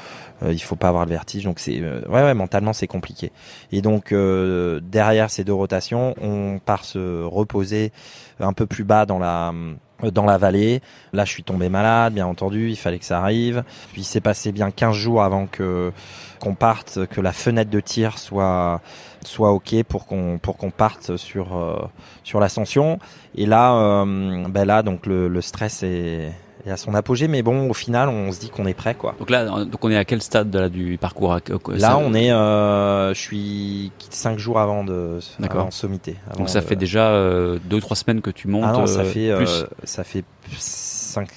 [0.48, 3.34] il faut pas avoir le vertige donc c'est ouais, ouais mentalement c'est compliqué.
[3.74, 7.92] Et donc derrière ces deux rotations, on part se reposer
[8.40, 9.74] un peu plus bas dans la euh,
[10.12, 10.82] dans la vallée.
[11.14, 13.64] Là, je suis tombé malade, bien entendu, il fallait que ça arrive.
[13.92, 15.92] Puis il s'est passé bien 15 jours avant que
[16.40, 18.82] qu'on parte, que la fenêtre de tir soit
[19.24, 21.78] soit ok pour qu'on pour qu'on parte sur euh,
[22.24, 23.00] sur l'ascension.
[23.36, 26.32] Et là, euh, ben là, donc le, le stress est
[26.66, 27.28] et à son apogée.
[27.28, 29.16] Mais bon, au final, on se dit qu'on est prêt, quoi.
[29.20, 31.38] Donc là, donc on est à quel stade de du parcours
[31.70, 36.16] Là, on est, euh, je suis cinq jours avant de avant sommité.
[36.38, 38.66] donc ça fait déjà euh, deux trois semaines que tu montes.
[38.68, 39.46] Ah non, ça euh, fait euh,
[39.84, 40.24] ça fait
[40.58, 41.30] cinq,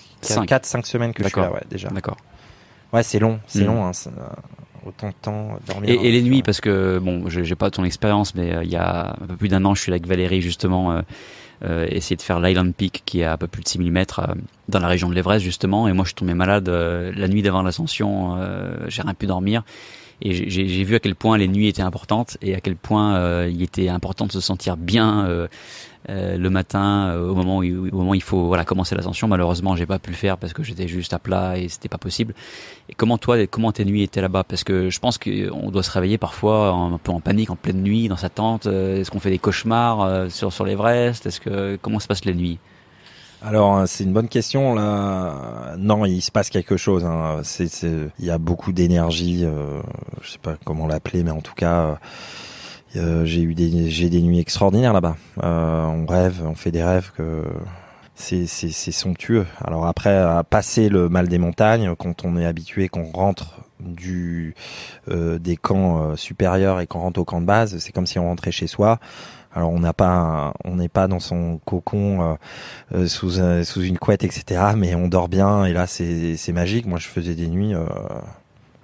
[0.47, 1.89] quatre, cinq semaines que je suis là, ouais, déjà.
[1.89, 2.17] D'accord.
[2.93, 3.67] Ouais, c'est long, c'est hmm.
[3.67, 3.85] long.
[3.87, 3.93] Hein,
[4.87, 5.91] autant de temps dormir.
[5.91, 9.17] Et, et les nuits, parce que bon, j'ai pas ton expérience, mais il y a
[9.21, 11.03] un peu plus d'un an, je suis avec Valérie justement
[11.65, 14.35] euh, essayer de faire l'Island Peak qui est à peu plus de 6000 mètres euh,
[14.69, 15.89] dans la région de l'Everest justement.
[15.89, 18.37] Et moi je tombé malade euh, la nuit d'avant l'ascension,
[18.89, 19.63] j'ai rien pu dormir.
[20.23, 23.63] Et j'ai vu à quel point les nuits étaient importantes et à quel point il
[23.63, 25.47] était important de se sentir bien
[26.09, 29.29] euh, le matin euh, au moment où, au moment où il faut voilà commencer l'ascension.
[29.29, 31.99] Malheureusement, j'ai pas pu le faire parce que j'étais juste à plat et c'était pas
[31.99, 32.35] possible.
[32.89, 34.45] Et comment toi, comment tes nuits étaient là-bas?
[34.45, 37.83] Parce que je pense qu'on doit se réveiller parfois un peu en panique, en pleine
[37.83, 38.67] nuit, dans sa tente.
[38.67, 41.27] Euh, est-ce qu'on fait des cauchemars sur sur l'Everest?
[41.27, 42.59] Est-ce que comment se passent les nuits?
[43.43, 45.77] Alors c'est une bonne question là.
[45.79, 47.05] Non, il se passe quelque chose.
[47.05, 47.41] Hein.
[47.43, 47.69] C'est,
[48.19, 49.45] il y a beaucoup d'énergie.
[49.45, 49.81] Euh,
[50.23, 51.95] je sais pas comment l'appeler, mais en tout cas, euh,
[52.95, 55.17] j'ai eu des j'ai des nuits extraordinaires là-bas.
[55.43, 57.45] Euh, on rêve, on fait des rêves que
[58.15, 59.47] c'est c'est c'est somptueux.
[59.65, 64.55] Alors après à passer le mal des montagnes quand on est habitué qu'on rentre du
[65.09, 68.25] euh, des camps supérieurs et qu'on rentre au camp de base, c'est comme si on
[68.25, 68.99] rentrait chez soi.
[69.55, 72.37] Alors on n'a pas, on n'est pas dans son cocon
[73.07, 74.73] sous sous une couette, etc.
[74.77, 76.87] Mais on dort bien et là c'est c'est magique.
[76.87, 77.75] Moi je faisais des nuits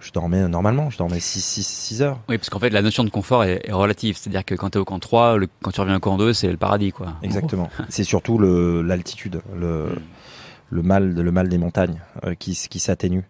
[0.03, 2.19] je dormais normalement, je dormais 6, 6, 6 heures.
[2.29, 4.17] Oui, parce qu'en fait, la notion de confort est, relative.
[4.19, 6.33] C'est-à-dire que quand tu es au camp 3, le, quand tu reviens au camp 2,
[6.33, 7.15] c'est le paradis, quoi.
[7.23, 7.71] Exactement.
[7.89, 9.91] c'est surtout l'altitude, le,
[10.71, 13.23] le, mal, le mal des montagnes euh, qui, qui s'atténue.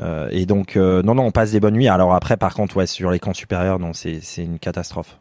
[0.00, 1.88] Euh, et donc, euh, non, non, on passe des bonnes nuits.
[1.88, 5.18] Alors après, par contre, ouais, sur les camps supérieurs, non, c'est une catastrophe.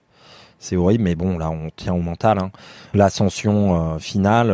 [0.59, 2.39] C'est horrible, mais bon, là, on tient au mental.
[2.39, 2.51] Hein.
[2.93, 4.47] L'ascension finale,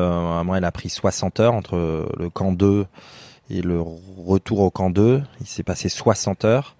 [0.43, 2.87] moi, elle a pris 60 heures entre le camp 2
[3.49, 3.81] et le
[4.25, 6.75] retour au camp 2, il s'est passé 60 heures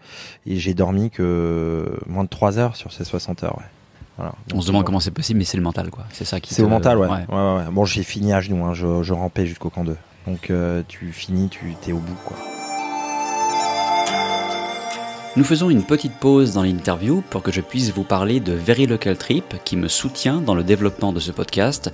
[0.46, 3.58] et j'ai dormi que moins de 3 heures sur ces 60 heures.
[3.58, 3.66] Ouais.
[4.18, 4.34] Voilà.
[4.54, 6.06] On se demande comment c'est possible, mais c'est le mental, quoi.
[6.12, 6.54] C'est ça qui.
[6.54, 7.08] C'est au mental, ouais.
[7.08, 7.26] Ouais.
[7.30, 7.64] ouais.
[7.72, 8.74] Bon, j'ai fini à genoux, hein.
[8.74, 9.96] je, je rampais jusqu'au camp 2.
[10.28, 12.38] Donc euh, tu finis, tu t'es au bout, quoi.
[15.36, 18.86] Nous faisons une petite pause dans l'interview pour que je puisse vous parler de Very
[18.86, 21.92] Local Trip qui me soutient dans le développement de ce podcast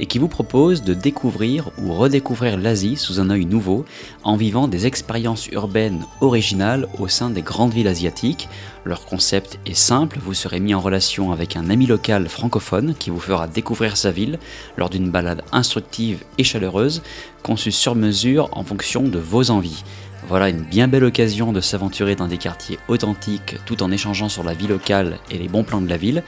[0.00, 3.84] et qui vous propose de découvrir ou redécouvrir l'Asie sous un œil nouveau
[4.24, 8.48] en vivant des expériences urbaines originales au sein des grandes villes asiatiques.
[8.84, 13.10] Leur concept est simple, vous serez mis en relation avec un ami local francophone qui
[13.10, 14.40] vous fera découvrir sa ville
[14.76, 17.02] lors d'une balade instructive et chaleureuse
[17.44, 19.84] conçue sur mesure en fonction de vos envies.
[20.28, 24.44] Voilà une bien belle occasion de s'aventurer dans des quartiers authentiques tout en échangeant sur
[24.44, 26.22] la vie locale et les bons plans de la ville.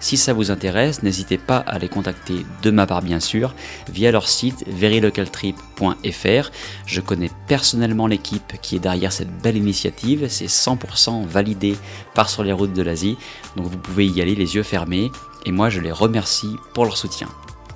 [0.00, 3.54] Si ça vous intéresse, n'hésitez pas à les contacter de ma part bien sûr
[3.90, 6.50] via leur site verylocaltrip.fr.
[6.86, 11.76] Je connais personnellement l'équipe qui est derrière cette belle initiative, c'est 100% validé
[12.14, 13.16] par sur les routes de l'Asie,
[13.56, 15.10] donc vous pouvez y aller les yeux fermés
[15.46, 17.28] et moi je les remercie pour leur soutien.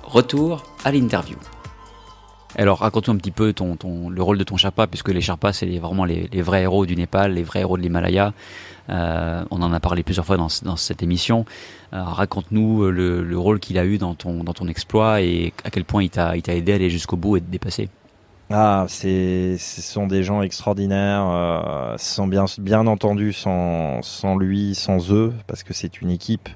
[0.03, 1.37] Retour à l'interview.
[2.57, 5.53] Alors raconte-nous un petit peu ton, ton, le rôle de ton Sherpa, puisque les Sherpas,
[5.53, 8.33] c'est vraiment les, les, vrais héros du Népal, les vrais héros de l'Himalaya.
[8.89, 11.45] Euh, on en a parlé plusieurs fois dans, dans cette émission.
[11.93, 15.69] Euh, raconte-nous le, le, rôle qu'il a eu dans ton, dans ton exploit et à
[15.69, 17.89] quel point il t'a aidé à aller jusqu'au bout et te dépasser.
[18.55, 24.75] Ah, c'est, ce sont des gens extraordinaires, euh, sans bien, bien entendu sans, sans lui,
[24.75, 26.49] sans eux, parce que c'est une équipe.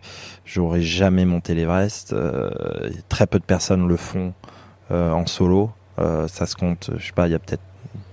[0.46, 2.14] J'aurais jamais monté l'Everest.
[2.14, 2.52] Euh,
[3.10, 4.34] très peu de personnes le font
[4.92, 5.72] euh, en solo.
[6.00, 7.64] Euh, ça se compte, je sais pas, il y a peut-être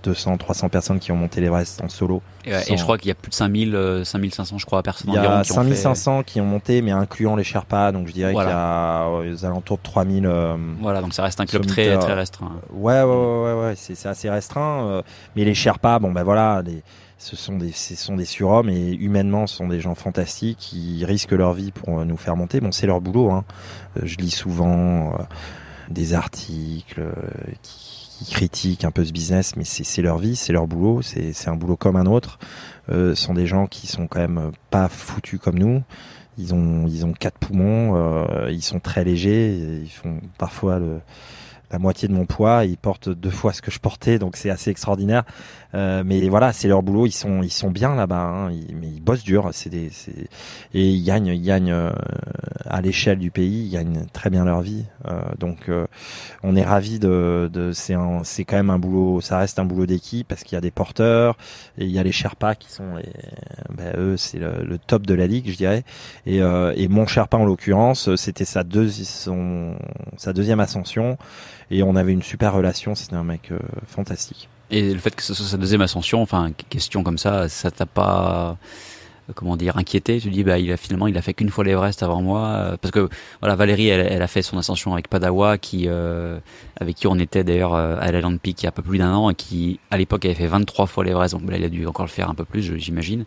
[0.03, 2.21] 200, 300 personnes qui ont monté l'Everest en solo.
[2.45, 5.15] Et, et, je crois qu'il y a plus de 5000, 5500, je crois, personnes Il
[5.15, 6.23] y a qui 5500 ont fait...
[6.25, 8.49] qui ont monté, mais incluant les Sherpas, donc je dirais voilà.
[9.19, 10.25] qu'il y a aux alentours de 3000.
[10.25, 12.51] Euh, voilà, donc ça reste un club très, très restreint.
[12.71, 14.85] Ouais, ouais, ouais, ouais, ouais c'est assez restreint.
[14.85, 15.01] Euh,
[15.35, 16.83] mais les Sherpas, bon ben voilà, les,
[17.17, 21.03] ce sont des, ce sont des surhommes et humainement, ce sont des gens fantastiques qui
[21.05, 22.59] risquent leur vie pour nous faire monter.
[22.59, 23.31] Bon, c'est leur boulot.
[23.31, 23.43] Hein.
[24.03, 25.23] Je lis souvent euh,
[25.89, 27.01] des articles
[27.61, 31.47] qui qui critiquent un peu ce business, mais c'est leur vie, c'est leur boulot, c'est
[31.47, 32.39] un boulot comme un autre.
[32.89, 35.83] Euh, sont des gens qui sont quand même pas foutus comme nous.
[36.37, 40.99] Ils ont ils ont quatre poumons, euh, ils sont très légers, ils font parfois le,
[41.71, 44.49] la moitié de mon poids, ils portent deux fois ce que je portais, donc c'est
[44.49, 45.23] assez extraordinaire.
[45.75, 48.87] Euh, mais voilà, c'est leur boulot, ils sont ils sont bien là-bas, hein, ils, mais
[48.87, 49.89] ils bossent dur, c'est des
[50.73, 51.91] et ils gagnent ils gagnent euh,
[52.65, 54.85] à l'échelle du pays, ils gagnent très bien leur vie.
[55.07, 55.85] Euh, donc euh,
[56.43, 59.85] on est ravi de, de c'est c'est quand même un boulot, ça reste un boulot
[59.85, 61.35] d'équipe parce qu'il y a des porteurs
[61.77, 63.09] et il y a les Sherpas qui sont les,
[63.75, 65.83] ben, eux c'est le, le, top de la ligue, je dirais.
[66.25, 69.75] Et, euh, et mon Sherpa en l'occurrence, c'était sa deux son
[70.17, 71.17] sa deuxième ascension
[71.71, 72.95] et on avait une super relation.
[72.95, 73.51] C'était un mec
[73.87, 74.49] fantastique.
[74.71, 77.85] Et le fait que ce soit sa deuxième ascension, enfin question comme ça, ça t'a
[77.85, 78.57] pas
[79.33, 82.03] comment dire inquiété Tu dis bah il a finalement il a fait qu'une fois l'Everest
[82.03, 83.09] avant moi euh, parce que
[83.41, 86.39] voilà Valérie elle, elle, a fait son ascension avec Padawa qui euh,
[86.79, 88.97] avec qui on était d'ailleurs euh, à l'Island Peak il y a un peu plus
[88.97, 91.69] d'un an et qui à l'époque avait fait 23 fois l'Everest donc là il a
[91.69, 93.25] dû encore le faire un peu plus j'imagine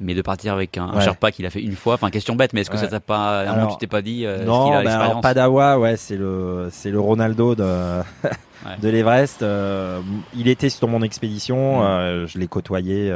[0.00, 0.96] mais de partir avec un, ouais.
[0.96, 2.82] un Sherpa qu'il a fait une fois enfin question bête mais est-ce que ouais.
[2.82, 5.78] ça t'a pas à un moment tu t'es pas dit euh, non ben alors Padawa
[5.78, 8.76] ouais c'est le c'est le Ronaldo de ouais.
[8.82, 10.00] de l'Everest euh,
[10.36, 11.82] il était sur mon expédition mmh.
[11.82, 13.12] euh, je l'ai côtoyé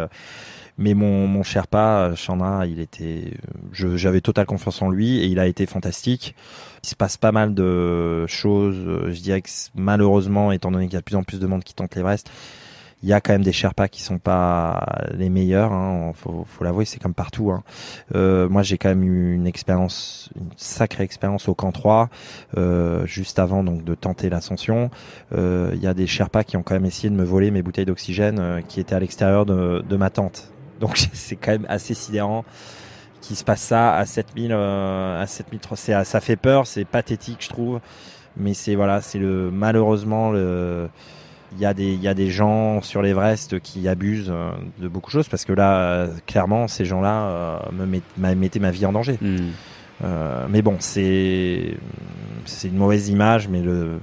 [0.79, 3.33] mais mon, mon Sherpa, Chandra, il était,
[3.73, 6.35] j'avais totale confiance en lui et il a été fantastique.
[6.85, 8.77] Il se passe pas mal de choses.
[9.09, 11.65] Je dirais que malheureusement, étant donné qu'il y a de plus en plus de monde
[11.65, 12.31] qui tente l'Everest,
[13.03, 15.73] il y a quand même des Sherpas qui sont pas les meilleurs.
[15.73, 17.51] Hein, faut, faut l'avouer, c'est comme partout.
[17.51, 17.63] Hein.
[18.15, 22.09] Euh, moi, j'ai quand même eu une expérience, une sacrée expérience au camp 3,
[22.57, 24.91] euh, juste avant donc de tenter l'ascension.
[25.33, 27.63] Euh, il y a des Sherpas qui ont quand même essayé de me voler mes
[27.63, 30.51] bouteilles d'oxygène euh, qui étaient à l'extérieur de, de ma tente.
[30.81, 32.45] Donc c'est quand même assez sidérant
[33.21, 37.49] qu'il se passe ça à 7000 euh, à 7300 ça fait peur, c'est pathétique je
[37.49, 37.81] trouve.
[38.37, 40.89] Mais c'est voilà, c'est le malheureusement le
[41.53, 44.89] il y a des il y a des gens sur l'Everest qui abusent euh, de
[44.89, 48.87] beaucoup de choses parce que là clairement ces gens-là euh, me met, mettaient ma vie
[48.87, 49.19] en danger.
[49.21, 49.37] Mm.
[50.05, 51.75] Euh, mais bon, c'est
[52.45, 53.99] c'est une mauvaise image mais le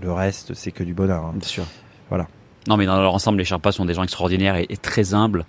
[0.00, 1.24] le reste c'est que du bonheur.
[1.24, 1.34] Hein.
[1.36, 1.64] Bien sûr.
[2.08, 2.26] Voilà.
[2.66, 5.44] Non mais dans leur ensemble les Sherpas sont des gens extraordinaires et, et très humbles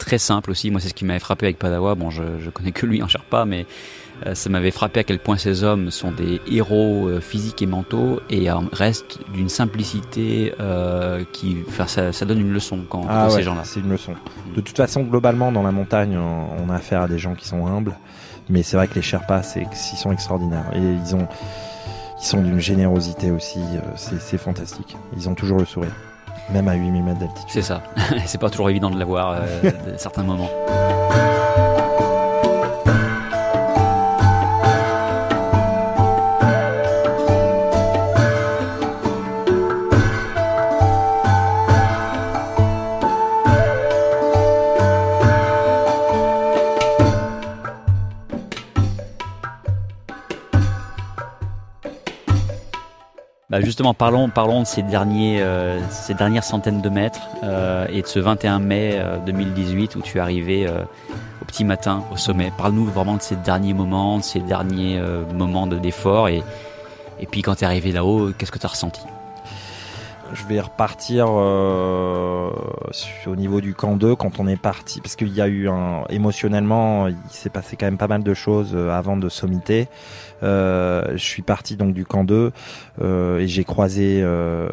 [0.00, 0.70] très simple aussi.
[0.70, 1.94] Moi, c'est ce qui m'avait frappé avec Padawa.
[1.94, 3.66] Bon, je, je connais que lui en Sherpa, mais
[4.26, 7.66] euh, ça m'avait frappé à quel point ces hommes sont des héros euh, physiques et
[7.66, 13.04] mentaux et euh, restent d'une simplicité euh, qui, enfin, ça, ça, donne une leçon quand,
[13.08, 13.62] ah quand ouais, ces gens-là.
[13.64, 14.14] C'est une leçon.
[14.54, 17.46] De toute façon, globalement, dans la montagne, on, on a affaire à des gens qui
[17.46, 17.96] sont humbles,
[18.48, 21.28] mais c'est vrai que les Sherpas, c'est, ils sont extraordinaires et ils ont,
[22.20, 23.60] ils sont d'une générosité aussi.
[23.96, 24.96] C'est fantastique.
[25.16, 25.92] Ils ont toujours le sourire.
[26.52, 27.48] Même à 8000 mètres d'altitude.
[27.48, 27.82] C'est ça.
[28.26, 30.50] c'est pas toujours évident de l'avoir euh, à certains moments.
[53.60, 55.80] Justement, parlons, parlons de ces, euh,
[56.16, 60.20] dernières centaines de mètres euh, et de ce 21 mai euh, 2018 où tu es
[60.20, 60.82] arrivé euh,
[61.42, 62.52] au petit matin au sommet.
[62.56, 66.42] Parle-nous vraiment de ces derniers moments, de ces derniers euh, moments d'effort et,
[67.18, 69.02] et puis quand tu es arrivé là-haut, qu'est-ce que tu as ressenti?
[70.32, 72.50] Je vais repartir euh,
[73.26, 75.68] au niveau du camp 2 quand on est parti parce qu'il y a eu
[76.08, 79.86] émotionnellement il s'est passé quand même pas mal de choses euh, avant de sommiter euh,
[80.42, 82.52] je suis parti donc du camp 2
[83.00, 84.68] euh, et j'ai croisé euh,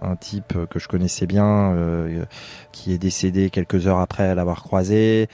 [0.00, 2.24] un type que je connaissais bien euh,
[2.72, 5.28] qui est décédé quelques heures après l'avoir croisé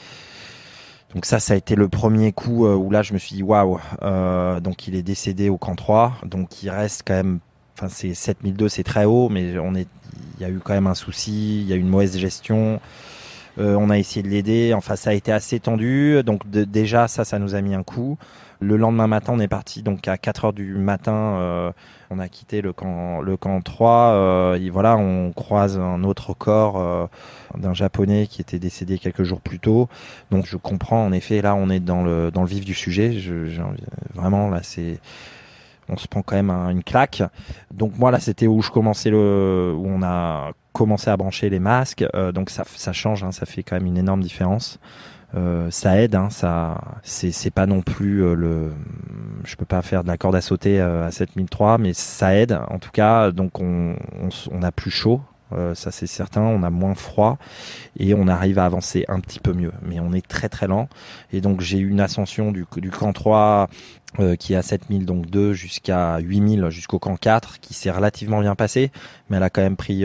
[1.15, 3.81] donc ça, ça a été le premier coup où là, je me suis dit waouh.
[4.61, 6.19] donc il est décédé au camp 3.
[6.25, 7.41] Donc il reste quand même
[7.77, 9.89] enfin c'est 7002 c'est très haut mais on est
[10.39, 12.81] il y a eu quand même un souci il y a eu une mauvaise gestion
[13.59, 17.39] on a essayé de l'aider enfin ça a été assez tendu donc déjà ça ça
[17.39, 18.17] nous a mis un coup
[18.61, 21.15] le lendemain matin, on est parti donc à 4 heures du matin.
[21.15, 21.73] Euh,
[22.11, 23.91] on a quitté le camp, le camp 3.
[23.91, 27.07] Euh, et voilà, on croise un autre corps euh,
[27.57, 29.89] d'un japonais qui était décédé quelques jours plus tôt.
[30.31, 31.41] Donc je comprends en effet.
[31.41, 33.13] Là, on est dans le dans le vif du sujet.
[33.13, 33.61] Je,
[34.15, 35.01] vraiment là, c'est
[35.89, 37.23] on se prend quand même une claque.
[37.73, 41.59] Donc moi là, c'était où je commençais le, où on a commencé à brancher les
[41.59, 42.05] masques.
[42.35, 44.79] donc ça, ça change, hein, ça fait quand même une énorme différence.
[45.37, 48.73] Euh, ça aide, hein, ça, c'est pas non plus euh, le,
[49.45, 52.59] je peux pas faire de la corde à sauter euh, à 7003, mais ça aide
[52.69, 53.31] en tout cas.
[53.31, 53.95] Donc on,
[54.51, 55.21] on, a plus chaud,
[55.75, 57.39] ça c'est certain, on a moins froid
[57.99, 60.89] et on arrive à avancer un petit peu mieux, mais on est très très lent.
[61.33, 63.69] Et donc j'ai eu une ascension du, du camp 3
[64.39, 68.57] qui est à 7000 donc 2 jusqu'à 8000 jusqu'au camp 4 qui s'est relativement bien
[68.57, 68.91] passé,
[69.29, 70.05] mais elle a quand même pris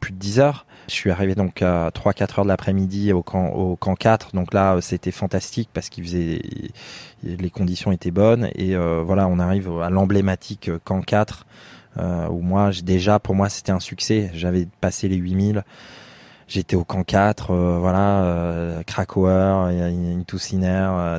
[0.00, 0.66] plus de 10 heures.
[0.88, 4.34] Je suis arrivé donc à 3-4 heures de l'après-midi au camp, au camp 4.
[4.34, 6.42] Donc là, c'était fantastique parce qu'il faisait,
[7.22, 8.50] les conditions étaient bonnes.
[8.54, 11.46] Et euh, voilà, on arrive à l'emblématique camp 4
[11.98, 14.30] euh, où moi, déjà, pour moi, c'était un succès.
[14.34, 15.64] J'avais passé les 8000.
[16.46, 21.18] J'étais au camp 4, euh, voilà, euh, Krakauer, Into Sinner,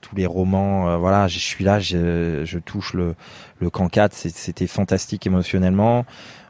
[0.00, 3.16] tous les romans, voilà, je suis là, je, touche le,
[3.58, 6.04] le camp 4, c'était fantastique émotionnellement.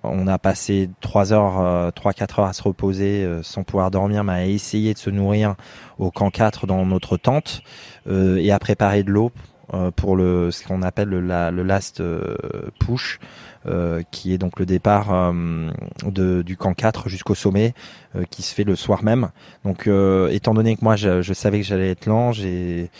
[0.05, 4.25] On a passé trois heures, 3-4 euh, heures à se reposer euh, sans pouvoir dormir,
[4.25, 5.55] mais à essayer de se nourrir
[5.99, 7.63] au camp 4 dans notre tente
[8.09, 9.31] euh, et à préparer de l'eau
[9.97, 12.03] pour le ce qu'on appelle le, le last
[12.79, 13.19] push.
[14.11, 15.33] qui est donc le départ
[16.05, 17.75] de, du camp 4 jusqu'au sommet,
[18.31, 19.31] qui se fait le soir même.
[19.65, 19.89] Donc,
[20.31, 22.91] étant donné que moi, je, je savais que j'allais être lent, j'ai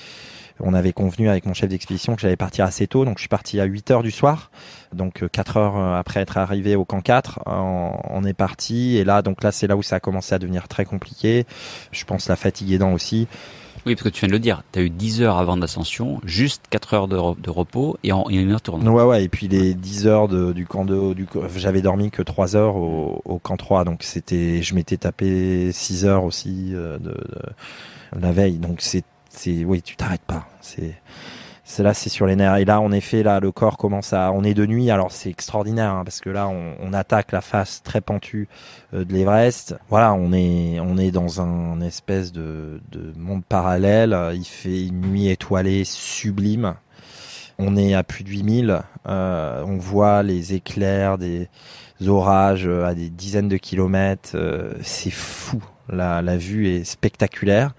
[0.63, 3.29] on avait convenu avec mon chef d'expédition que j'allais partir assez tôt, donc je suis
[3.29, 4.51] parti à 8 heures du soir.
[4.93, 8.97] Donc 4 euh, heures euh, après être arrivé au camp 4, on, est parti.
[8.97, 11.47] Et là, donc là, c'est là où ça a commencé à devenir très compliqué.
[11.91, 13.27] Je pense la fatigue aidant aussi.
[13.85, 16.21] Oui, parce que tu viens de le dire, tu as eu 10 heures avant l'ascension,
[16.25, 18.89] juste 4 heures de, repos et, en, une heure tournée.
[18.89, 22.57] Ouais, ouais, et puis les 10 heures du camp 2, du, j'avais dormi que 3
[22.57, 27.17] heures au, camp 3, donc c'était, je m'étais tapé 6 heures aussi euh, de,
[28.19, 29.05] la veille, donc c'est
[29.35, 30.47] c'est oui, tu t'arrêtes pas.
[30.61, 30.95] C'est
[31.73, 32.57] c'est là, c'est sur les nerfs.
[32.57, 34.31] Et là, en effet, là, le corps commence à.
[34.33, 37.41] On est de nuit, alors c'est extraordinaire hein, parce que là, on, on, attaque la
[37.41, 38.47] face très pentue
[38.93, 39.77] euh, de l'Everest.
[39.89, 44.15] Voilà, on est, on est dans un espèce de, de monde parallèle.
[44.35, 46.75] Il fait une nuit étoilée sublime.
[47.59, 48.83] On est à plus de 8000.
[49.09, 51.49] Euh, on voit les éclairs des
[52.07, 54.33] orages euh, à des dizaines de kilomètres.
[54.35, 55.63] Euh, c'est fou.
[55.89, 57.75] La, la vue est spectaculaire.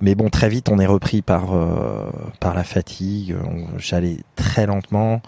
[0.00, 3.36] Mais bon, très vite, on est repris par euh, par la fatigue.
[3.78, 5.22] J'allais très lentement.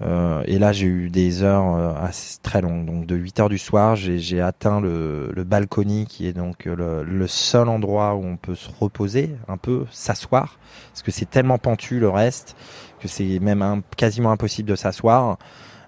[0.00, 2.08] Euh, et là, j'ai eu des heures euh,
[2.42, 2.86] très longues.
[2.86, 7.02] Donc, de 8 heures du soir, j'ai atteint le, le balcony, qui est donc le,
[7.02, 10.58] le, seul endroit où on peut se reposer, un peu s'asseoir,
[10.92, 12.56] parce que c'est tellement pentu le reste
[13.00, 15.38] que c'est même quasiment impossible de s'asseoir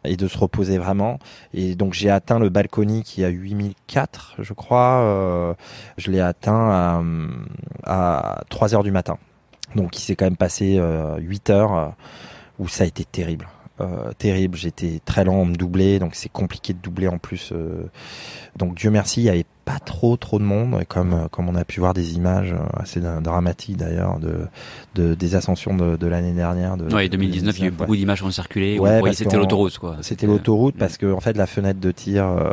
[0.05, 1.19] et de se reposer vraiment.
[1.55, 5.01] Et donc j'ai atteint le balcony qui a 8004, je crois.
[5.03, 5.55] Euh,
[5.97, 7.03] je l'ai atteint à,
[7.85, 9.19] à 3 heures du matin.
[9.77, 11.89] Donc il s'est quand même passé euh, 8 heures euh,
[12.59, 13.49] où ça a été terrible.
[13.81, 17.51] Euh, terrible, j'étais très lent, on me doublait, donc c'est compliqué de doubler en plus.
[17.53, 17.85] Euh.
[18.57, 21.65] donc Dieu merci, il y avait pas trop trop de monde, comme comme on a
[21.65, 24.47] pu voir des images assez dramatiques d'ailleurs de,
[24.95, 26.77] de, des ascensions de, de l'année dernière.
[26.77, 28.79] De, ouais, 2019, il y a eu beaucoup d'images qui ont circulé.
[28.79, 29.97] Ouais, c'était l'autoroute quoi.
[30.03, 32.51] C'était l'autoroute parce que en fait la fenêtre de tir euh,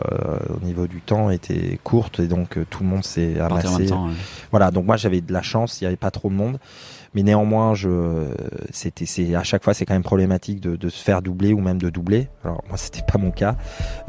[0.56, 3.90] au niveau du temps était courte et donc tout le monde s'est amassé.
[4.52, 6.58] Voilà, donc moi j'avais de la chance, il y avait pas trop de monde
[7.18, 8.28] mais néanmoins je
[8.70, 11.82] c'était c'est à chaque fois c'est quand même problématique de, se faire doubler ou même
[11.82, 12.30] de doubler.
[12.44, 13.56] Alors moi c'était pas mon cas.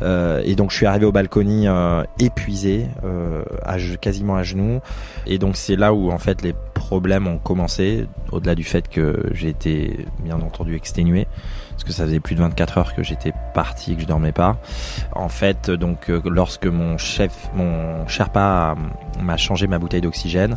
[0.02, 4.80] Euh, et donc je suis arrivé au balcony euh, épuisé euh, à, quasiment à genoux.
[5.26, 9.30] Et donc c'est là où en fait les problèmes ont commencé au-delà du fait que
[9.32, 11.26] j'ai été bien entendu exténué
[11.78, 14.56] parce que ça faisait plus de 24 heures que j'étais parti que je dormais pas.
[15.12, 18.74] En fait, donc euh, lorsque mon chef, mon Sherpa
[19.22, 20.56] m'a changé ma bouteille d'oxygène,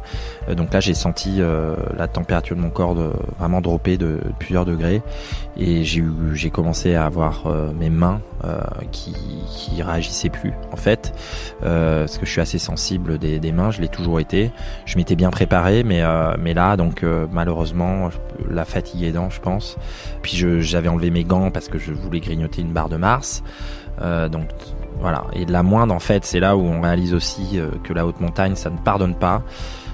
[0.49, 2.95] euh, donc là j'ai senti euh, la température de mon corps
[3.37, 5.03] vraiment dropper de plusieurs degrés
[5.57, 6.03] et j'ai
[6.33, 7.43] j'ai commencé à avoir
[7.77, 8.21] mes mains
[8.91, 9.13] qui,
[9.47, 11.13] qui réagissaient plus en fait,
[11.59, 14.51] parce que je suis assez sensible des, des mains, je l'ai toujours été.
[14.85, 16.01] Je m'étais bien préparé, mais
[16.39, 18.09] mais là donc malheureusement
[18.49, 19.77] la fatigue aidant, je pense.
[20.23, 23.43] Puis j'avais enlevé mes gants parce que je voulais grignoter une barre de Mars.
[24.01, 24.47] Euh, donc
[24.99, 25.25] voilà.
[25.33, 28.19] Et la moindre, en fait, c'est là où on réalise aussi euh, que la haute
[28.19, 29.43] montagne, ça ne pardonne pas.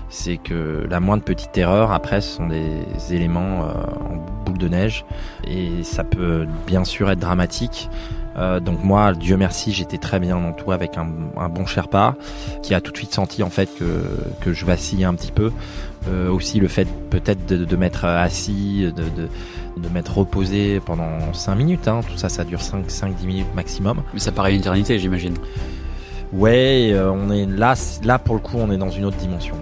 [0.10, 3.74] c'est que la moindre petite erreur, après, ce sont des éléments euh,
[4.10, 5.06] en boule de neige
[5.46, 7.90] et ça peut bien sûr être dramatique.
[8.64, 11.08] Donc moi, Dieu merci, j'étais très bien entouré avec un,
[11.50, 12.14] bon Sherpa
[12.62, 14.04] qui a tout de suite senti en fait que,
[14.42, 15.52] que je vacillais un petit peu.
[16.30, 19.28] Aussi le fait peut-être de, m'être assis, de,
[19.78, 21.88] de m'être reposé pendant 5 minutes.
[21.88, 22.02] Hein.
[22.08, 24.02] Tout ça, ça dure 5-10 minutes maximum.
[24.14, 25.36] Mais ça paraît une éternité, j'imagine.
[26.34, 29.56] Ouais, euh, on est là, là pour le coup, on est dans une autre dimension.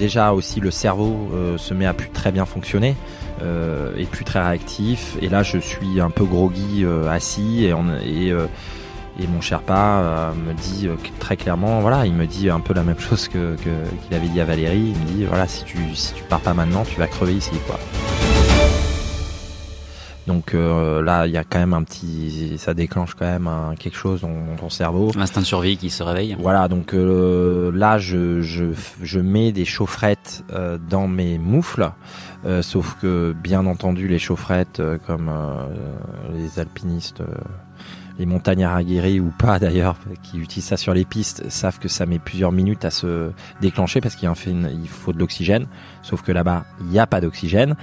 [0.00, 2.96] Déjà aussi le cerveau euh, se met à plus très bien fonctionner
[3.42, 5.16] euh, et plus très réactif.
[5.20, 7.74] Et là, je suis un peu groggy euh, assis et,
[8.04, 10.88] et, et mon Sherpa me dit
[11.20, 14.44] très clairement, voilà, il me dit un peu la même chose qu'il avait dit à
[14.44, 14.94] Valérie.
[14.94, 17.52] Il me dit, voilà, si tu si tu pars pas maintenant, tu vas crever ici,
[17.66, 17.78] quoi.
[20.26, 23.74] Donc euh, là, il y a quand même un petit, ça déclenche quand même un,
[23.78, 25.10] quelque chose dans, dans, ton cerveau.
[25.16, 26.36] L'instinct de survie qui se réveille.
[26.38, 28.66] Voilà, donc euh, là, je, je,
[29.02, 31.90] je, mets des chaufferettes euh, dans mes moufles,
[32.44, 35.30] euh, sauf que bien entendu, les chaufferettes, euh, comme
[36.34, 37.22] les alpinistes
[38.20, 42.04] les montagnards aguerris ou pas d'ailleurs, qui utilisent ça sur les pistes, savent que ça
[42.04, 43.30] met plusieurs minutes à se
[43.62, 45.66] déclencher parce qu'il il faut de l'oxygène.
[46.02, 47.76] Sauf que là-bas, il n'y a pas d'oxygène.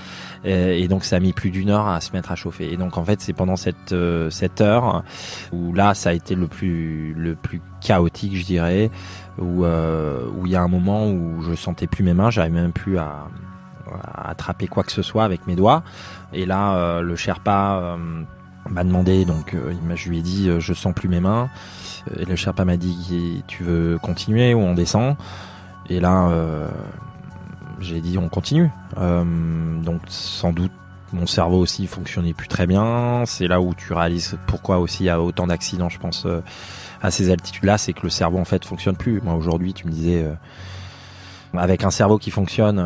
[0.46, 2.72] Et donc, ça a mis plus d'une heure à se mettre à chauffer.
[2.72, 5.04] Et donc, en fait, c'est pendant cette, euh, cette heure
[5.52, 8.92] où là, ça a été le plus, le plus chaotique, je dirais,
[9.40, 12.62] où, euh, où il y a un moment où je sentais plus mes mains, j'arrivais
[12.62, 13.28] même plus à,
[14.14, 15.82] attraper quoi que ce soit avec mes doigts.
[16.32, 17.98] Et là, euh, le Sherpa
[18.70, 21.50] m'a demandé, donc euh, je lui ai dit euh, je sens plus mes mains.
[22.18, 25.16] Et le Sherpa m'a dit tu veux continuer ou on descend?
[25.90, 26.32] Et là
[27.80, 28.70] j'ai dit on continue.
[28.96, 30.72] donc sans doute
[31.14, 33.24] mon cerveau aussi fonctionnait plus très bien.
[33.26, 36.26] C'est là où tu réalises pourquoi aussi il y a autant d'accidents, je pense,
[37.02, 39.20] à ces altitudes-là, c'est que le cerveau en fait fonctionne plus.
[39.22, 40.26] Moi aujourd'hui, tu me disais,
[41.54, 42.82] avec un cerveau qui fonctionne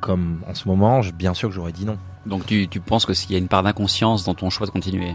[0.00, 1.96] comme en ce moment, bien sûr que j'aurais dit non.
[2.26, 4.72] Donc tu, tu penses que s'il y a une part d'inconscience dans ton choix de
[4.72, 5.14] continuer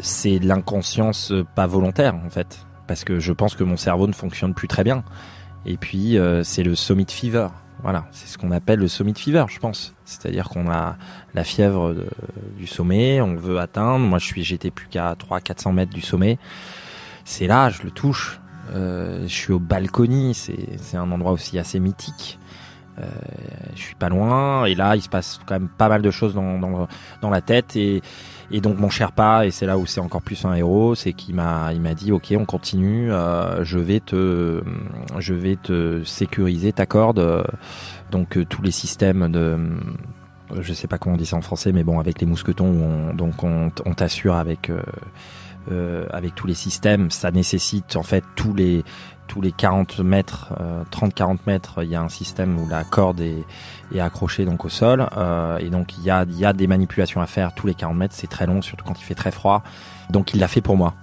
[0.00, 4.06] C'est de l'inconscience euh, pas volontaire en fait, parce que je pense que mon cerveau
[4.06, 5.04] ne fonctionne plus très bien.
[5.66, 7.48] Et puis euh, c'est le summit fever.
[7.82, 9.94] Voilà, c'est ce qu'on appelle le summit fever, je pense.
[10.04, 10.96] C'est-à-dire qu'on a
[11.34, 11.94] la fièvre
[12.56, 14.04] du sommet, on veut atteindre.
[14.04, 16.38] Moi, je suis, j'étais plus qu'à 300-400 mètres du sommet.
[17.24, 18.40] C'est là, je le touche.
[18.74, 22.38] Euh, je suis au balcony, c'est un endroit aussi assez mythique.
[22.98, 23.04] Euh,
[23.74, 24.64] je suis pas loin.
[24.64, 26.88] Et là il se passe quand même pas mal de choses dans, dans,
[27.20, 27.76] dans la tête.
[27.76, 28.02] Et,
[28.50, 31.12] et donc mon cher pas et c'est là où c'est encore plus un héros c'est
[31.12, 33.12] qu'il m'a il m'a dit ok on continue.
[33.12, 34.62] Euh, je vais te
[35.18, 37.44] je vais te sécuriser ta corde.
[38.10, 39.58] Donc euh, tous les systèmes de
[40.60, 43.14] je sais pas comment on dit ça en français mais bon avec les mousquetons on,
[43.14, 44.70] donc on, on t'assure avec
[45.70, 48.84] euh, avec tous les systèmes, ça nécessite en fait tous les
[49.28, 50.52] tous les 40 mètres,
[50.90, 53.44] 30-40 euh, mètres, il y a un système où la corde est,
[53.94, 55.06] est accrochée donc au sol.
[55.16, 57.74] Euh, et donc il y a, il y a des manipulations à faire tous les
[57.74, 58.14] 40 mètres.
[58.16, 59.62] C'est très long, surtout quand il fait très froid.
[60.10, 60.94] Donc il l'a fait pour moi.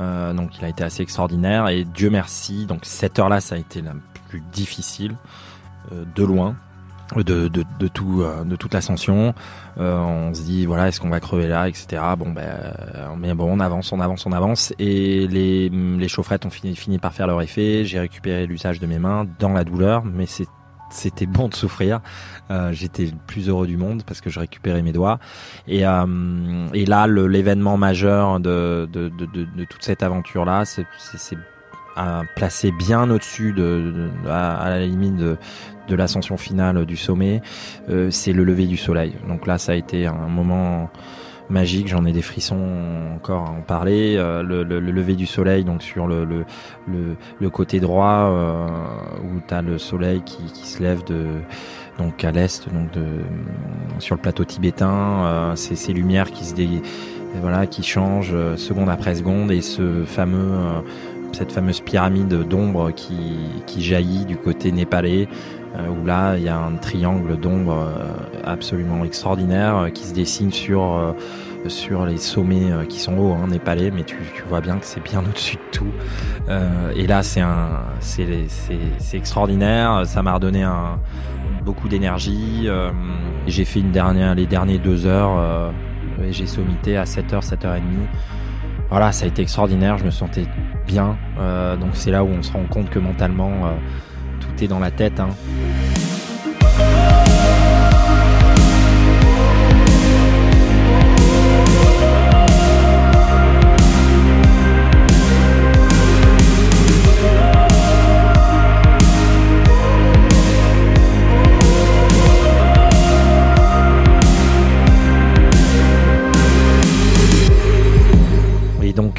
[0.00, 1.68] Euh, donc il a été assez extraordinaire.
[1.68, 3.92] Et Dieu merci, donc cette heure-là, ça a été la
[4.28, 5.16] plus difficile
[5.92, 6.56] euh, de loin
[7.16, 9.34] de, de, de, tout euh, de toute l'ascension
[9.78, 13.34] euh, on se dit voilà est-ce qu'on va crever là etc bon ben euh, mais
[13.34, 17.12] bon on avance on avance on avance et les, les chaufferettes ont fini, fini par
[17.12, 20.46] faire leur effet j'ai récupéré l'usage de mes mains dans la douleur mais c'est
[20.92, 22.00] c'était bon de souffrir.
[22.50, 25.18] Euh, J'étais le plus heureux du monde parce que je récupérais mes doigts.
[25.66, 30.86] Et, euh, et là, l'événement majeur de, de, de, de, toute cette aventure-là, c'est
[32.36, 35.36] placé bien au-dessus de, à, à, la limite de,
[35.88, 37.42] de l'ascension finale du sommet,
[37.90, 39.14] euh, c'est le lever du soleil.
[39.28, 40.90] Donc là, ça a été un moment
[41.50, 41.88] magique.
[41.88, 42.60] J'en ai des frissons
[43.14, 44.16] encore à en parler.
[44.16, 46.44] Euh, le, le, lever du soleil, donc sur le, le,
[47.40, 48.66] le, côté droit, euh,
[49.22, 51.26] où tu as le soleil qui, qui se lève de
[51.98, 53.04] donc à l'est, donc de
[53.98, 56.68] sur le plateau tibétain, euh, c'est ces lumières qui se dé,
[57.40, 60.82] voilà qui changent euh, seconde après seconde et ce fameux
[61.32, 65.28] cette fameuse pyramide d'ombre qui, qui jaillit du côté népalais
[65.74, 68.12] euh, où là il y a un triangle d'ombre euh,
[68.44, 71.14] absolument extraordinaire euh, qui se dessine sur
[71.68, 75.02] sur les sommets qui sont hauts, hein, népalais, mais tu, tu, vois bien que c'est
[75.02, 75.92] bien au-dessus de tout.
[76.96, 77.42] et là, c'est
[78.00, 80.02] c'est, extraordinaire.
[80.04, 80.98] Ça m'a redonné un,
[81.64, 82.68] beaucoup d'énergie.
[83.46, 85.72] j'ai fait une dernière, les derniers deux heures
[86.20, 87.80] et j'ai sommité à 7h, 7h30.
[88.92, 89.96] Voilà, ça a été extraordinaire.
[89.96, 90.44] Je me sentais
[90.86, 91.16] bien.
[91.80, 93.72] donc c'est là où on se rend compte que mentalement
[94.38, 95.18] tout est dans la tête.
[95.18, 95.30] Hein.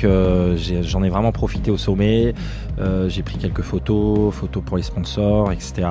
[0.04, 2.34] Donc euh, j'en ai, vraiment profité au sommet.
[2.80, 5.88] Euh, j'ai pris quelques photos, photos pour les sponsors, etc.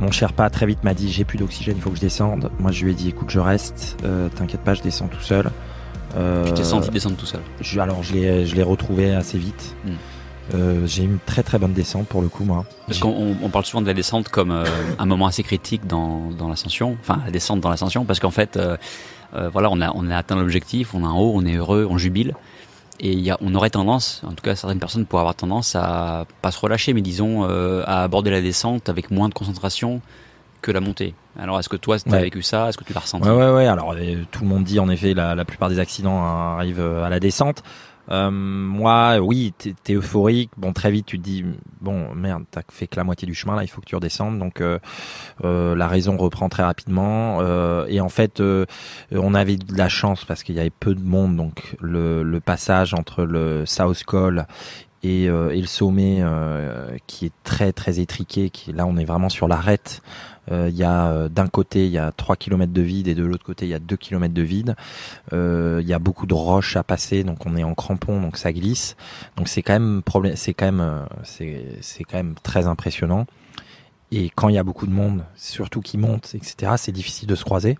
[0.00, 2.50] Mon Sherpa très vite m'a dit j'ai plus d'oxygène, il faut que je descende.
[2.58, 5.50] Moi je lui ai dit écoute je reste, euh, t'inquiète pas je descends tout seul.
[6.46, 7.40] tu t'es senti descendre tout seul
[7.80, 9.74] Alors je l'ai retrouvé assez vite.
[9.84, 10.86] Hmm.
[10.86, 12.64] j'ai une très très bonne descente pour le coup moi.
[12.86, 14.64] Parce qu'on parle souvent de la descente comme
[14.98, 18.58] un moment assez critique dans, dans l'ascension, enfin la descente dans l'ascension, parce qu'en fait,
[19.52, 21.98] voilà, on a, on a atteint l'objectif, on est en haut, on est heureux, on
[21.98, 22.34] jubile.
[23.00, 26.26] Et y a, on aurait tendance, en tout cas certaines personnes pourraient avoir tendance à
[26.42, 30.00] pas se relâcher, mais disons euh, à aborder la descente avec moins de concentration
[30.62, 31.14] que la montée.
[31.38, 32.68] Alors est-ce que toi tu as vécu ça?
[32.68, 33.28] Est-ce que tu l'as ressenti?
[33.28, 33.66] Ouais ouais ouais.
[33.66, 37.08] Alors euh, tout le monde dit en effet la, la plupart des accidents arrivent à
[37.08, 37.62] la descente.
[38.10, 40.50] Euh, moi, oui, t'es euphorique.
[40.56, 41.44] Bon, très vite, tu te dis,
[41.80, 44.38] bon, merde, t'as fait que la moitié du chemin, là, il faut que tu redescendes.
[44.38, 44.78] Donc, euh,
[45.44, 47.38] euh la raison reprend très rapidement.
[47.40, 48.66] Euh, et en fait, euh,
[49.12, 51.36] on avait de la chance parce qu'il y avait peu de monde.
[51.36, 54.46] Donc, le, le passage entre le South Call
[55.04, 56.22] et, et le sommet,
[57.06, 60.02] qui est très très étriqué, là, on est vraiment sur l'arête.
[60.50, 63.14] Euh, il y a euh, d'un côté il y a 3 km de vide et
[63.14, 64.76] de l'autre côté il y a 2 km de vide.
[65.32, 68.36] Euh, il y a beaucoup de roches à passer, donc on est en crampon, donc
[68.36, 68.96] ça glisse.
[69.36, 73.26] Donc c'est quand même problème, c'est quand même c'est quand même très impressionnant.
[74.12, 77.34] Et quand il y a beaucoup de monde, surtout qui monte, etc., c'est difficile de
[77.34, 77.78] se croiser.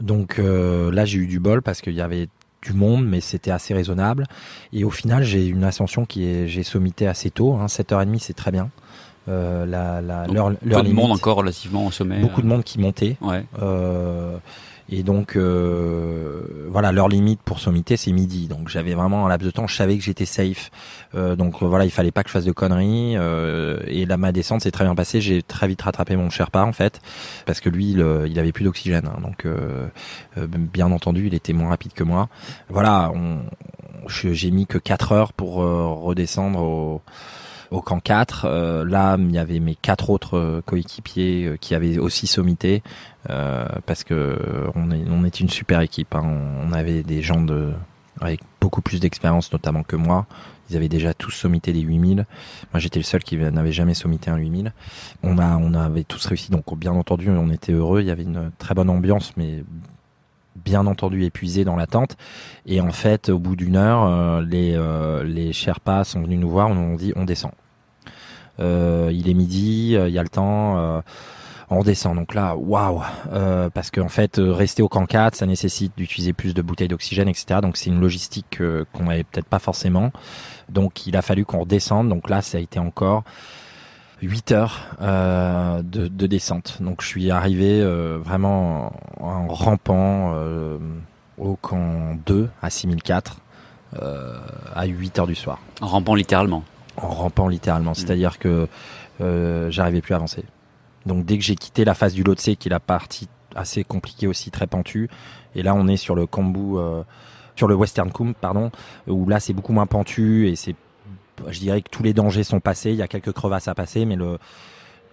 [0.00, 2.28] Donc là, j'ai eu du bol parce qu'il y avait
[2.62, 4.24] du monde, mais c'était assez raisonnable.
[4.72, 8.34] Et au final, j'ai une ascension qui est, j'ai sommité assez tôt, hein, 7h30, c'est
[8.34, 8.70] très bien.
[9.28, 12.18] Euh, la, la, leur, leur de monde encore relativement au sommet.
[12.20, 12.50] Beaucoup de euh.
[12.50, 13.16] monde qui montait.
[13.20, 13.44] Ouais.
[13.62, 14.38] Euh,
[14.90, 18.48] et donc euh, voilà, leur limite pour sommiter c'est midi.
[18.48, 20.70] Donc j'avais vraiment un laps de temps, je savais que j'étais safe.
[21.14, 23.14] Euh, donc voilà, il fallait pas que je fasse de conneries.
[23.16, 25.20] Euh, et là ma descente s'est très bien passée.
[25.20, 27.00] J'ai très vite rattrapé mon Sherpa en fait,
[27.44, 29.06] parce que lui il, il avait plus d'oxygène.
[29.06, 29.20] Hein.
[29.20, 29.46] donc
[30.72, 32.28] bien entendu, il était moins rapide que moi.
[32.70, 33.12] Voilà,
[34.06, 37.02] j'ai mis que 4 heures pour redescendre au
[37.70, 38.44] au camp 4.
[38.44, 42.82] Euh, là, il y avait mes quatre autres euh, coéquipiers euh, qui avaient aussi sommité
[43.84, 44.38] parce que
[44.74, 46.14] on est, on est une super équipe.
[46.14, 46.24] Hein.
[46.66, 47.72] On, avait des gens de
[48.22, 50.24] avec beaucoup plus d'expérience notamment que moi.
[50.70, 52.24] Ils avaient déjà tous sommité des 8000.
[52.72, 54.72] Moi, j'étais le seul qui n'avait jamais sommité un 8000.
[55.22, 56.50] On a, on avait tous réussi.
[56.50, 58.00] Donc, bien entendu, on était heureux.
[58.00, 59.62] Il y avait une très bonne ambiance, mais
[60.68, 62.16] bien entendu épuisé dans l'attente.
[62.66, 66.50] Et en fait, au bout d'une heure, euh, les, euh, les Sherpas sont venus nous
[66.50, 67.52] voir, on nous dit on descend.
[68.60, 71.02] Euh, il est midi, il y a le temps,
[71.70, 72.16] on descend.
[72.16, 73.02] Donc là, waouh
[73.72, 77.60] Parce qu'en fait, rester au camp 4, ça nécessite d'utiliser plus de bouteilles d'oxygène, etc.
[77.62, 78.58] Donc c'est une logistique
[78.92, 80.10] qu'on n'avait peut-être pas forcément.
[80.68, 82.08] Donc il a fallu qu'on redescende.
[82.08, 83.24] Donc là, ça a été encore
[84.22, 86.78] 8 heures euh, de, de, descente.
[86.80, 90.78] Donc je suis arrivé euh, vraiment en, rampant euh,
[91.38, 93.38] au camp 2 à 6004
[94.00, 94.38] euh,
[94.74, 95.58] à 8 heures du soir.
[95.80, 96.64] En rampant littéralement
[96.96, 97.96] En rampant littéralement, mmh.
[97.96, 98.68] c'est-à-dire que
[99.20, 100.44] euh, j'arrivais plus à avancer.
[101.06, 104.26] Donc dès que j'ai quitté la phase du Lhotse, qui est la partie assez compliquée
[104.26, 105.08] aussi, très pentue,
[105.54, 106.76] et là on est sur le Kambu,
[107.56, 108.70] sur le Western Kum, pardon,
[109.06, 110.76] où là c'est beaucoup moins pentu et c'est
[111.48, 112.90] je dirais que tous les dangers sont passés.
[112.90, 114.38] Il y a quelques crevasses à passer, mais le,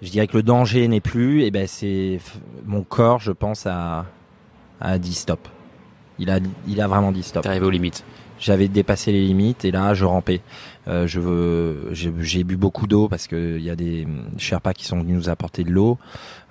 [0.06, 1.44] je dirais que le danger n'est plus.
[1.44, 2.20] Et ben c'est
[2.66, 4.06] mon corps, je pense, a,
[4.80, 5.48] a dit stop.
[6.20, 7.44] Il a, il a vraiment dit stop.
[7.44, 8.06] T'es arrivé aux limites.
[8.38, 10.42] J'avais dépassé les limites et là je rampais.
[10.88, 14.86] Euh, je veux, j'ai bu beaucoup d'eau parce que il y a des Sherpas qui
[14.86, 15.98] sont venus nous apporter de l'eau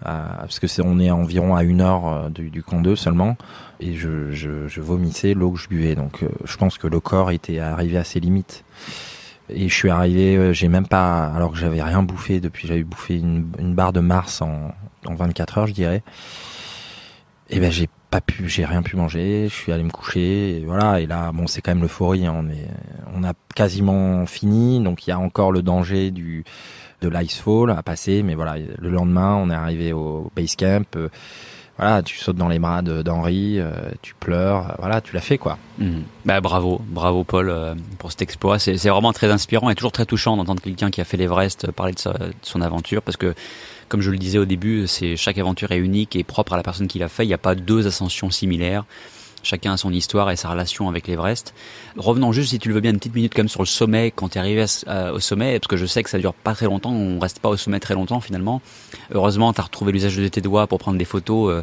[0.06, 2.96] euh, parce que c'est on est environ à une heure euh, du, du camp 2
[2.96, 3.36] seulement
[3.80, 7.00] et je, je, je vomissais l'eau que je buvais donc euh, je pense que le
[7.00, 8.64] corps était arrivé à ses limites.
[9.50, 12.82] Et je suis arrivé, euh, j'ai même pas, alors que j'avais rien bouffé depuis, j'avais
[12.82, 14.72] bouffé une, une, barre de Mars en,
[15.06, 16.02] en 24 heures, je dirais.
[17.50, 19.48] Et ben j'ai pas pu, j'ai rien pu manger.
[19.48, 21.00] Je suis allé me coucher, et voilà.
[21.00, 22.26] Et là, bon, c'est quand même l'euphorie.
[22.26, 22.68] Hein, on est,
[23.14, 26.44] on a quasiment fini, donc il y a encore le danger du
[27.02, 28.22] de l'icefall à passer.
[28.22, 30.86] Mais voilà, le lendemain, on est arrivé au base camp.
[30.96, 31.08] Euh,
[31.76, 35.38] voilà, tu sautes dans les bras d'Henri, euh, tu pleures, euh, voilà, tu l'as fait
[35.38, 35.58] quoi.
[36.24, 38.60] Bah bravo, bravo Paul euh, pour cet exploit.
[38.60, 41.92] C'est vraiment très inspirant et toujours très touchant d'entendre quelqu'un qui a fait l'Everest parler
[41.92, 43.34] de, de, son aventure parce que
[43.88, 46.62] comme je le disais au début, c'est chaque aventure est unique et propre à la
[46.62, 47.24] personne qui l'a fait.
[47.24, 48.84] Il n'y a pas deux ascensions similaires.
[49.44, 51.54] Chacun a son histoire et sa relation avec l'Everest.
[51.96, 54.30] Revenons juste, si tu le veux bien, une petite minute même sur le sommet, quand
[54.30, 54.64] tu es arrivé
[55.12, 57.48] au sommet, parce que je sais que ça dure pas très longtemps, on reste pas
[57.48, 58.60] au sommet très longtemps finalement.
[59.12, 61.52] Heureusement, tu as retrouvé l'usage de tes doigts pour prendre des photos.
[61.52, 61.62] Euh,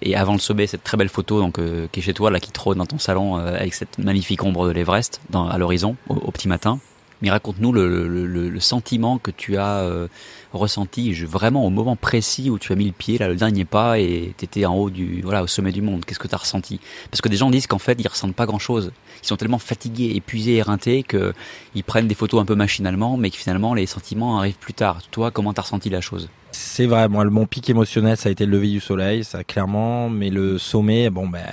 [0.00, 2.38] et avant le sommet, cette très belle photo donc euh, qui est chez toi, là,
[2.40, 6.30] qui trône dans ton salon euh, avec cette magnifique ombre de l'Everest à l'horizon au,
[6.30, 6.78] petit matin.
[7.20, 10.06] Mais raconte-nous le, le, le, sentiment que tu as euh,
[10.52, 13.98] ressenti vraiment au moment précis où tu as mis le pied, là, le dernier pas,
[13.98, 16.04] et tu étais en haut du, voilà, au sommet du monde.
[16.04, 16.80] Qu'est-ce que tu as ressenti?
[17.10, 18.92] Parce que des gens disent qu'en fait, ils ressentent pas grand-chose.
[19.22, 23.36] Ils sont tellement fatigués, épuisés, éreintés qu'ils prennent des photos un peu machinalement, mais que
[23.36, 25.00] finalement, les sentiments arrivent plus tard.
[25.10, 26.28] Toi, comment tu as ressenti la chose?
[26.52, 30.08] C'est vrai, moi, mon pic émotionnel, ça a été le lever du soleil, ça clairement,
[30.08, 31.44] mais le sommet, bon, ben,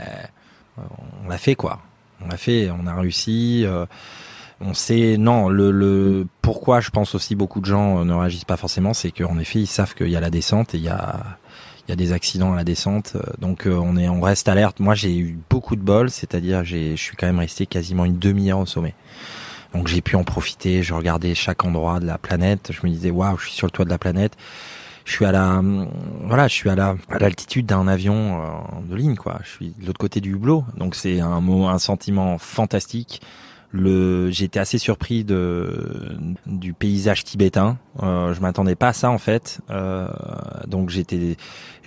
[1.23, 1.81] on l'a fait, quoi.
[2.21, 3.63] On l'a fait, on a réussi.
[3.65, 3.85] Euh,
[4.61, 8.45] on sait non le, le pourquoi je pense aussi beaucoup de gens euh, ne réagissent
[8.45, 10.89] pas forcément c'est qu'en effet ils savent qu'il y a la descente et il y
[10.89, 11.37] a
[11.87, 14.47] il y a des accidents à la descente euh, donc euh, on est on reste
[14.47, 14.79] alerte.
[14.79, 18.17] Moi j'ai eu beaucoup de bol c'est-à-dire j'ai je suis quand même resté quasiment une
[18.17, 18.95] demi-heure au sommet.
[19.73, 23.11] Donc j'ai pu en profiter je regardais chaque endroit de la planète je me disais
[23.11, 24.37] waouh je suis sur le toit de la planète.
[25.03, 25.61] Je suis à la
[26.23, 28.41] voilà je suis à la à l'altitude d'un avion
[28.89, 29.39] de ligne quoi.
[29.43, 33.21] Je suis de l'autre côté du hublot donc c'est un un sentiment fantastique
[33.75, 37.77] le, j'étais assez surpris de du paysage tibétain.
[38.01, 39.59] Euh, je m'attendais pas à ça en fait.
[39.69, 40.07] Euh,
[40.67, 41.37] donc j'étais,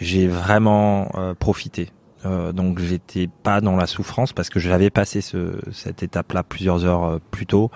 [0.01, 1.91] j'ai vraiment euh, profité.
[2.27, 6.85] Euh, donc j'étais pas dans la souffrance parce que j'avais passé ce, cette étape-là plusieurs
[6.85, 7.71] heures euh, plus tôt.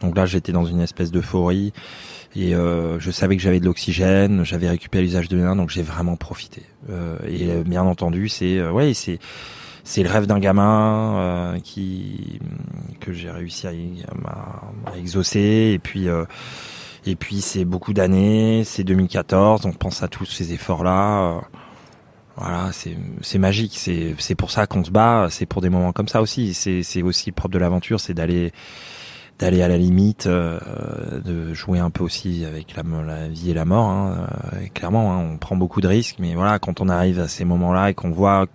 [0.00, 1.72] Donc là j'étais dans une espèce d'euphorie
[2.34, 5.82] et euh, je savais que j'avais de l'oxygène, j'avais récupéré l'usage de mains, donc j'ai
[5.82, 6.62] vraiment profité.
[7.28, 9.20] et bien entendu c'est ouais c'est
[9.84, 12.40] c'est le rêve d'un gamin euh, qui
[13.00, 13.70] que j'ai réussi à,
[14.90, 15.72] à, exaucer.
[15.74, 16.24] Et puis euh,
[17.04, 21.36] et puis c'est beaucoup d'années, c'est 2014, on pense à tous ces efforts là.
[21.36, 21.40] Euh,
[22.36, 26.22] voilà, c'est magique, c'est pour ça qu'on se bat, c'est pour des moments comme ça
[26.22, 28.52] aussi, c'est c'est aussi propre de l'aventure, c'est d'aller
[29.38, 30.58] d'aller à la limite, euh,
[31.24, 33.88] de jouer un peu aussi avec la, vie et la mort.
[33.88, 37.28] Hein, euh, clairement, hein, on prend beaucoup de risques, mais voilà, quand on arrive à
[37.28, 38.46] ces moments-là et qu'on voit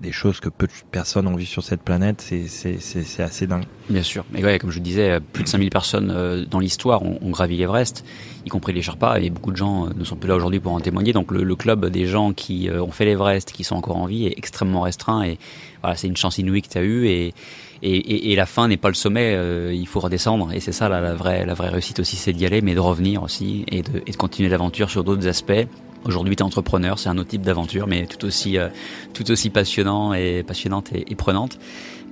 [0.00, 3.64] des choses que peu de personnes ont vues sur cette planète, c'est assez dingue.
[3.88, 7.18] Bien sûr, mais ouais, comme je disais, plus de 5000 personnes euh, dans l'histoire ont,
[7.22, 8.04] ont, gravi l'Everest,
[8.44, 10.80] y compris les Sherpas, et beaucoup de gens ne sont plus là aujourd'hui pour en
[10.80, 11.12] témoigner.
[11.12, 14.26] Donc le, le club des gens qui ont fait l'Everest, qui sont encore en vie,
[14.26, 15.22] est extrêmement restreint.
[15.22, 15.38] Et
[15.80, 17.06] voilà, c'est une chance inouïe que tu as eue.
[17.06, 17.34] Et
[17.82, 20.52] et, la fin n'est pas le sommet, euh, il faut redescendre.
[20.52, 23.22] Et c'est ça la, vraie, la vraie réussite aussi, c'est d'y aller, mais de revenir
[23.22, 25.66] aussi et de, continuer l'aventure sur d'autres aspects.
[26.04, 28.68] Aujourd'hui, tu es entrepreneur, c'est un autre type d'aventure, mais tout aussi, euh,
[29.14, 31.58] tout aussi passionnant et passionnante et, prenante.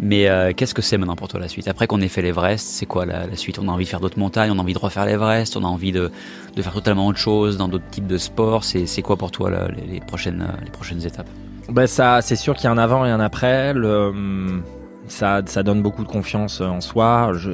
[0.00, 1.68] Mais euh, qu'est-ce que c'est maintenant pour toi la suite?
[1.68, 3.58] Après qu'on ait fait l'Everest, c'est quoi la, suite?
[3.58, 5.68] On a envie de faire d'autres montagnes, on a envie de refaire l'Everest, on a
[5.68, 6.10] envie de,
[6.56, 8.64] faire totalement autre chose dans d'autres types de sports.
[8.64, 9.50] C'est quoi pour toi
[9.90, 11.28] les, prochaines, les prochaines étapes?
[11.68, 13.70] Ben ça, c'est sûr qu'il y a un avant et un après.
[13.70, 14.62] Hum,
[15.08, 17.32] ça, ça donne beaucoup de confiance en soi.
[17.34, 17.50] Je,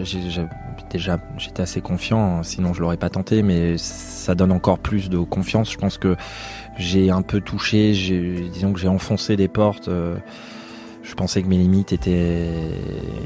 [0.90, 5.18] déjà, j'étais assez confiant, sinon je l'aurais pas tenté, mais ça donne encore plus de
[5.18, 5.72] confiance.
[5.72, 6.16] Je pense que
[6.76, 7.92] j'ai un peu touché,
[8.52, 9.88] disons que j'ai enfoncé des portes.
[9.88, 10.16] Euh,
[11.02, 12.50] je pensais que mes limites étaient,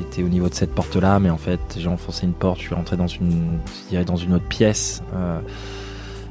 [0.00, 2.60] étaient au niveau de cette porte-là, mais en fait, j'ai enfoncé une porte.
[2.60, 5.02] Je suis rentré dans une, je dirais, dans une autre pièce.
[5.14, 5.40] Euh,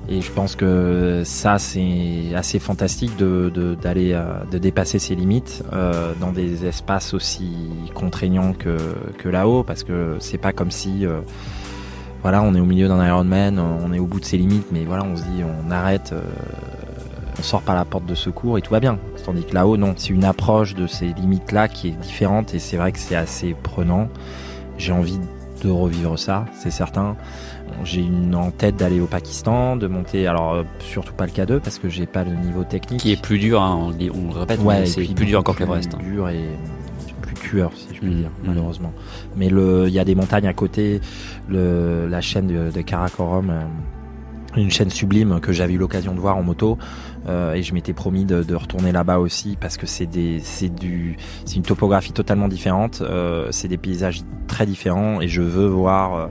[0.09, 5.63] et je pense que ça, c'est assez fantastique de, d'aller, euh, de, dépasser ses limites
[5.73, 7.51] euh, dans des espaces aussi
[7.93, 8.77] contraignants que,
[9.17, 11.21] que là-haut, parce que c'est pas comme si, euh,
[12.21, 14.85] voilà, on est au milieu d'un Ironman, on est au bout de ses limites, mais
[14.85, 16.21] voilà, on se dit, on arrête, euh,
[17.39, 18.99] on sort par la porte de secours et tout va bien.
[19.25, 22.77] Tandis que là-haut, non, c'est une approche de ces limites-là qui est différente et c'est
[22.77, 24.07] vrai que c'est assez prenant.
[24.77, 25.19] J'ai envie
[25.63, 27.15] de revivre ça, c'est certain.
[27.83, 31.59] J'ai une en tête d'aller au Pakistan, de monter, alors euh, surtout pas le K2
[31.59, 33.01] parce que j'ai pas le niveau technique.
[33.01, 35.97] Qui est plus dur, hein, on, le répète, ouais, c'est plus dur encore que l'Everest.
[35.97, 36.45] Plus dur et
[37.21, 38.47] plus tueur, si je puis mmh, dire, mmh.
[38.47, 38.93] malheureusement.
[39.35, 41.01] Mais il y a des montagnes à côté,
[41.49, 43.61] le, la chaîne de, de Karakorum, euh,
[44.57, 46.77] une chaîne sublime que j'avais eu l'occasion de voir en moto
[47.27, 50.69] euh, et je m'étais promis de, de retourner là-bas aussi parce que c'est des c'est
[50.69, 55.67] du c'est une topographie totalement différente euh, c'est des paysages très différents et je veux
[55.67, 56.27] voir euh,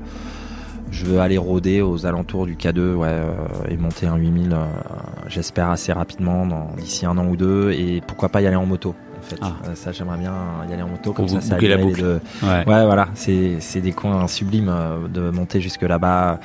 [0.90, 3.32] je veux aller rôder aux alentours du K2 ouais, euh,
[3.68, 4.66] et monter un 8000, euh,
[5.28, 8.94] j'espère assez rapidement, d'ici un an ou deux, et pourquoi pas y aller en moto.
[9.30, 9.38] Fait.
[9.42, 9.52] Ah.
[9.68, 10.32] Euh, ça, j'aimerais bien
[10.68, 11.40] y aller en moto comme Pour ça.
[11.40, 12.20] ça la boucle.
[12.42, 12.48] Ouais.
[12.66, 16.40] Ouais, voilà, c'est c'est des coins sublimes euh, de monter jusque là-bas,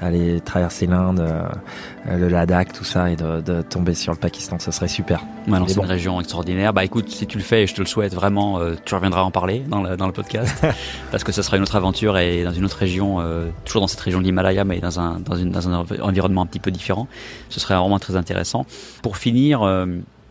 [0.00, 4.58] aller traverser l'Inde, euh, le Ladakh, tout ça, et de, de tomber sur le Pakistan,
[4.58, 5.20] ce serait super.
[5.48, 5.82] Ouais, c'est bon.
[5.82, 6.72] une région extraordinaire.
[6.72, 9.22] Bah écoute, si tu le fais, et je te le souhaite vraiment, euh, tu reviendras
[9.22, 10.64] en parler dans le, dans le podcast,
[11.10, 13.88] parce que ce sera une autre aventure et dans une autre région, euh, toujours dans
[13.88, 16.60] cette région de l'Himalaya, mais dans un, dans, une, dans un env- environnement un petit
[16.60, 17.08] peu différent.
[17.48, 18.66] Ce serait vraiment très intéressant.
[19.02, 19.86] Pour finir, euh,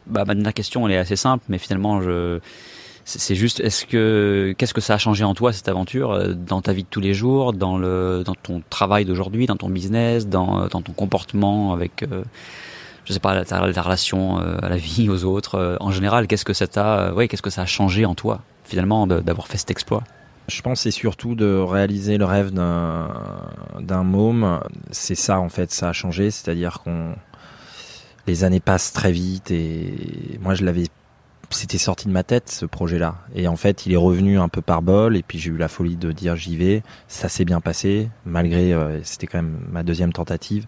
[0.08, 2.40] bah, ma dernière question, elle est assez simple, mais finalement, je
[3.08, 6.62] c'est juste, est-ce que qu'est-ce que ça a changé en toi cette aventure euh, dans
[6.62, 10.28] ta vie de tous les jours, dans le dans ton travail d'aujourd'hui, dans ton business,
[10.28, 12.24] dans euh, ton comportement avec euh,
[13.06, 16.54] je sais pas, ta, relation euh, à la vie, aux autres, en général, qu'est-ce que
[16.54, 20.04] ça t'a, ouais, qu'est-ce que ça a changé en toi, finalement, d'avoir fait cet exploit?
[20.48, 23.10] Je pense c'est surtout de réaliser le rêve d'un
[23.80, 24.60] d'un môme.
[24.92, 27.14] C'est ça en fait, ça a changé, c'est-à-dire qu'on
[28.28, 30.86] les années passent très vite et moi je l'avais
[31.52, 33.16] c'était sorti de ma tête ce projet-là.
[33.36, 35.68] Et en fait il est revenu un peu par bol et puis j'ai eu la
[35.68, 36.84] folie de dire j'y vais.
[37.08, 40.66] Ça s'est bien passé malgré euh, c'était quand même ma deuxième tentative.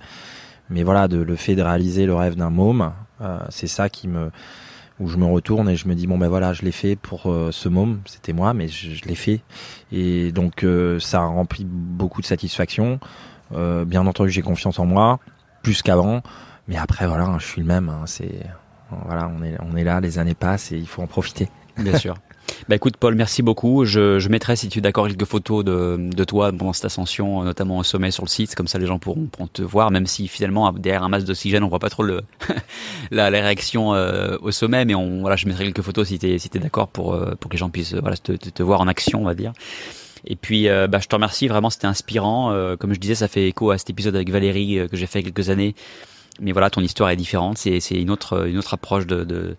[0.69, 2.91] Mais voilà, de, le fait de réaliser le rêve d'un môme,
[3.21, 4.31] euh, c'est ça qui me
[4.99, 7.31] où je me retourne et je me dis bon ben voilà je l'ai fait pour
[7.31, 8.01] euh, ce môme.
[8.05, 9.41] C'était moi mais je, je l'ai fait.
[9.91, 12.99] Et donc euh, ça a rempli beaucoup de satisfaction.
[13.53, 15.19] Euh, bien entendu j'ai confiance en moi
[15.63, 16.21] plus qu'avant
[16.67, 18.45] mais après voilà hein, je suis le même hein, c'est
[19.05, 21.97] voilà on est on est là les années passent et il faut en profiter Bien
[21.97, 22.15] sûr.
[22.69, 23.83] Bah écoute Paul, merci beaucoup.
[23.83, 27.43] Je, je mettrai, si tu es d'accord, quelques photos de, de toi pendant cette ascension,
[27.43, 30.07] notamment au sommet sur le site, comme ça les gens pourront, pourront te voir, même
[30.07, 32.21] si finalement derrière un masque d'oxygène, on voit pas trop le
[33.11, 36.29] la, la réaction euh, au sommet, mais on voilà, je mettrai quelques photos si tu
[36.29, 38.49] es, si t'es d'accord pour euh, pour que les gens puissent euh, voilà te, te,
[38.49, 39.51] te voir en action, on va dire.
[40.25, 41.47] Et puis, euh, bah, je te remercie.
[41.47, 42.51] Vraiment, c'était inspirant.
[42.51, 45.05] Euh, comme je disais, ça fait écho à cet épisode avec Valérie euh, que j'ai
[45.07, 45.75] fait il y a quelques années.
[46.39, 47.57] Mais voilà, ton histoire est différente.
[47.57, 49.55] C'est, c'est une autre, une autre approche de, de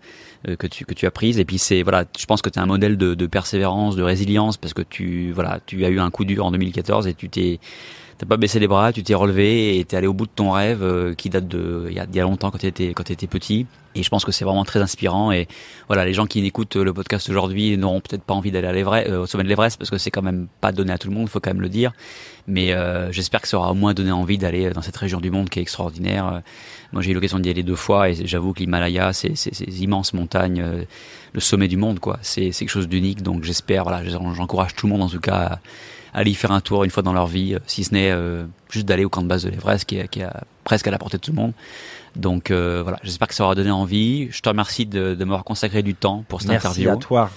[0.47, 1.39] euh, que tu que tu as prise.
[1.39, 4.57] Et puis c'est voilà, je pense que tu un modèle de, de persévérance, de résilience
[4.57, 7.59] parce que tu voilà, tu as eu un coup dur en 2014 et tu t'es
[8.19, 10.51] T'as pas baissé les bras, tu t'es relevé et t'es allé au bout de ton
[10.51, 13.27] rêve euh, qui date de il y a, y a longtemps quand t'étais quand t'étais
[13.27, 13.65] petit.
[13.95, 15.31] Et je pense que c'est vraiment très inspirant.
[15.31, 15.47] Et
[15.87, 19.09] voilà, les gens qui écoutent le podcast aujourd'hui n'auront peut-être pas envie d'aller à l'Everest,
[19.09, 21.15] euh, au sommet de l'Everest parce que c'est quand même pas donné à tout le
[21.15, 21.93] monde, faut quand même le dire.
[22.45, 25.31] Mais euh, j'espère que ça aura au moins donné envie d'aller dans cette région du
[25.31, 26.27] monde qui est extraordinaire.
[26.27, 26.39] Euh,
[26.91, 30.13] Moi, j'ai eu l'occasion d'y aller deux fois et j'avoue que l'Himalaya, c'est ces immenses
[30.13, 30.83] montagnes, euh,
[31.31, 32.19] le sommet du monde, quoi.
[32.21, 33.21] C'est quelque chose d'unique.
[33.21, 35.35] Donc j'espère, voilà, j'encourage tout le monde en tout cas.
[35.35, 35.59] À,
[36.13, 38.45] aller y faire un tour une fois dans leur vie, euh, si ce n'est euh,
[38.69, 40.91] juste d'aller au camp de base de l'Everest qui est, qui est à- presque à
[40.91, 41.53] la portée de tout le monde.
[42.15, 44.29] Donc euh, voilà, j'espère que ça aura donné envie.
[44.31, 46.89] Je te remercie de, de m'avoir consacré du temps pour cette merci interview.
[46.91, 47.29] à toi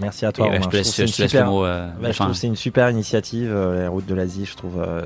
[0.00, 0.64] merci à toi ouais, Romain.
[0.64, 1.64] je te laisse, je te laisse le mot.
[1.64, 4.46] euh, de je trouve que c'est une super initiative, euh, les routes de l'Asie.
[4.46, 5.02] Je trouve euh,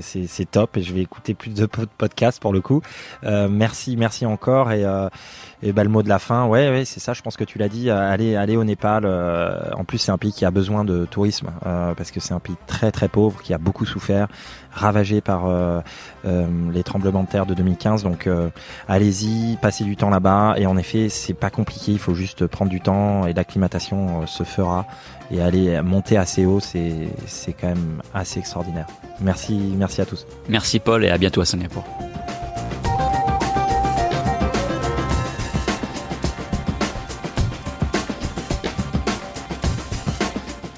[0.00, 2.82] c'est top et je vais écouter plus de pod- podcasts pour le coup.
[3.24, 5.08] Euh, merci, merci encore et euh,
[5.62, 7.12] et bah, le mot de la fin, ouais, ouais, c'est ça.
[7.12, 7.88] Je pense que tu l'as dit.
[7.90, 9.04] euh, Aller aller au Népal.
[9.04, 12.34] euh, en plus, c'est un pays qui a besoin de tourisme euh, parce que c'est
[12.34, 14.28] un pays très très pauvre qui a beaucoup souffert,
[14.72, 15.80] ravagé par euh,
[16.26, 18.02] euh, les tremblements de terre de 2015.
[18.02, 18.48] Donc euh,
[18.88, 20.54] allez-y, passez du temps là-bas.
[20.56, 21.92] Et en effet, c'est pas compliqué.
[21.92, 24.86] Il faut juste prendre du temps et l'acclimatation euh, se fera
[25.30, 28.86] et aller monter assez haut, c'est c'est quand même assez extraordinaire.
[29.20, 30.26] Merci, merci à tous.
[30.48, 31.84] Merci Paul et à bientôt à Singapour.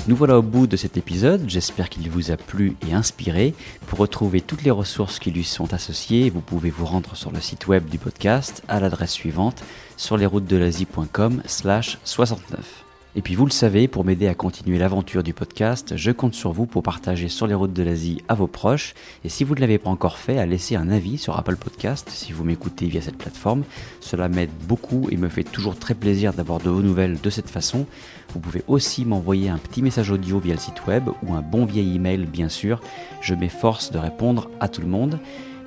[0.07, 3.55] Nous voilà au bout de cet épisode, j'espère qu'il vous a plu et inspiré.
[3.87, 7.41] Pour retrouver toutes les ressources qui lui sont associées, vous pouvez vous rendre sur le
[7.41, 9.65] site web du podcast à l'adresse suivante
[9.97, 12.84] sur lesroutesdelasie.com slash 69.
[13.17, 16.51] Et puis vous le savez, pour m'aider à continuer l'aventure du podcast, je compte sur
[16.51, 18.95] vous pour partager sur les routes de l'Asie à vos proches.
[19.25, 22.11] Et si vous ne l'avez pas encore fait, à laisser un avis sur Apple Podcast
[22.11, 23.63] si vous m'écoutez via cette plateforme.
[24.01, 27.51] Cela m'aide beaucoup et me fait toujours très plaisir d'avoir de vos nouvelles de cette
[27.51, 27.87] façon.
[28.33, 31.67] Vous pouvez aussi m'envoyer un petit message audio via le site web ou un bon
[31.67, 32.81] vieil email bien sûr.
[33.21, 35.21] Je m'efforce de répondre à tout le monde.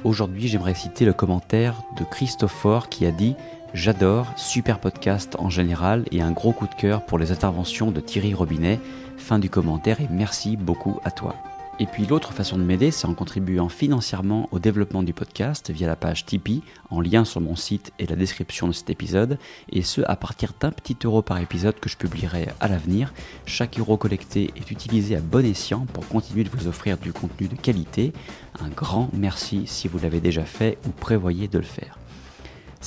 [0.04, 3.36] Aujourd'hui, j'aimerais citer le commentaire de Christopher qui a dit
[3.74, 7.99] J'adore, super podcast en général et un gros coup de cœur pour les interventions de
[7.99, 8.80] Thierry Robinet.
[9.18, 11.36] Fin du commentaire et merci beaucoup à toi.
[11.80, 15.86] Et puis l'autre façon de m'aider, c'est en contribuant financièrement au développement du podcast via
[15.86, 19.38] la page Tipeee, en lien sur mon site et la description de cet épisode,
[19.72, 23.13] et ce à partir d'un petit euro par épisode que je publierai à l'avenir.
[23.45, 27.47] Chaque euro collecté est utilisé à bon escient pour continuer de vous offrir du contenu
[27.47, 28.11] de qualité.
[28.59, 31.99] Un grand merci si vous l'avez déjà fait ou prévoyez de le faire.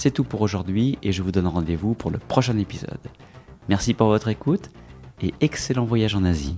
[0.03, 3.07] C'est tout pour aujourd'hui et je vous donne rendez-vous pour le prochain épisode.
[3.69, 4.71] Merci pour votre écoute
[5.21, 6.57] et excellent voyage en Asie.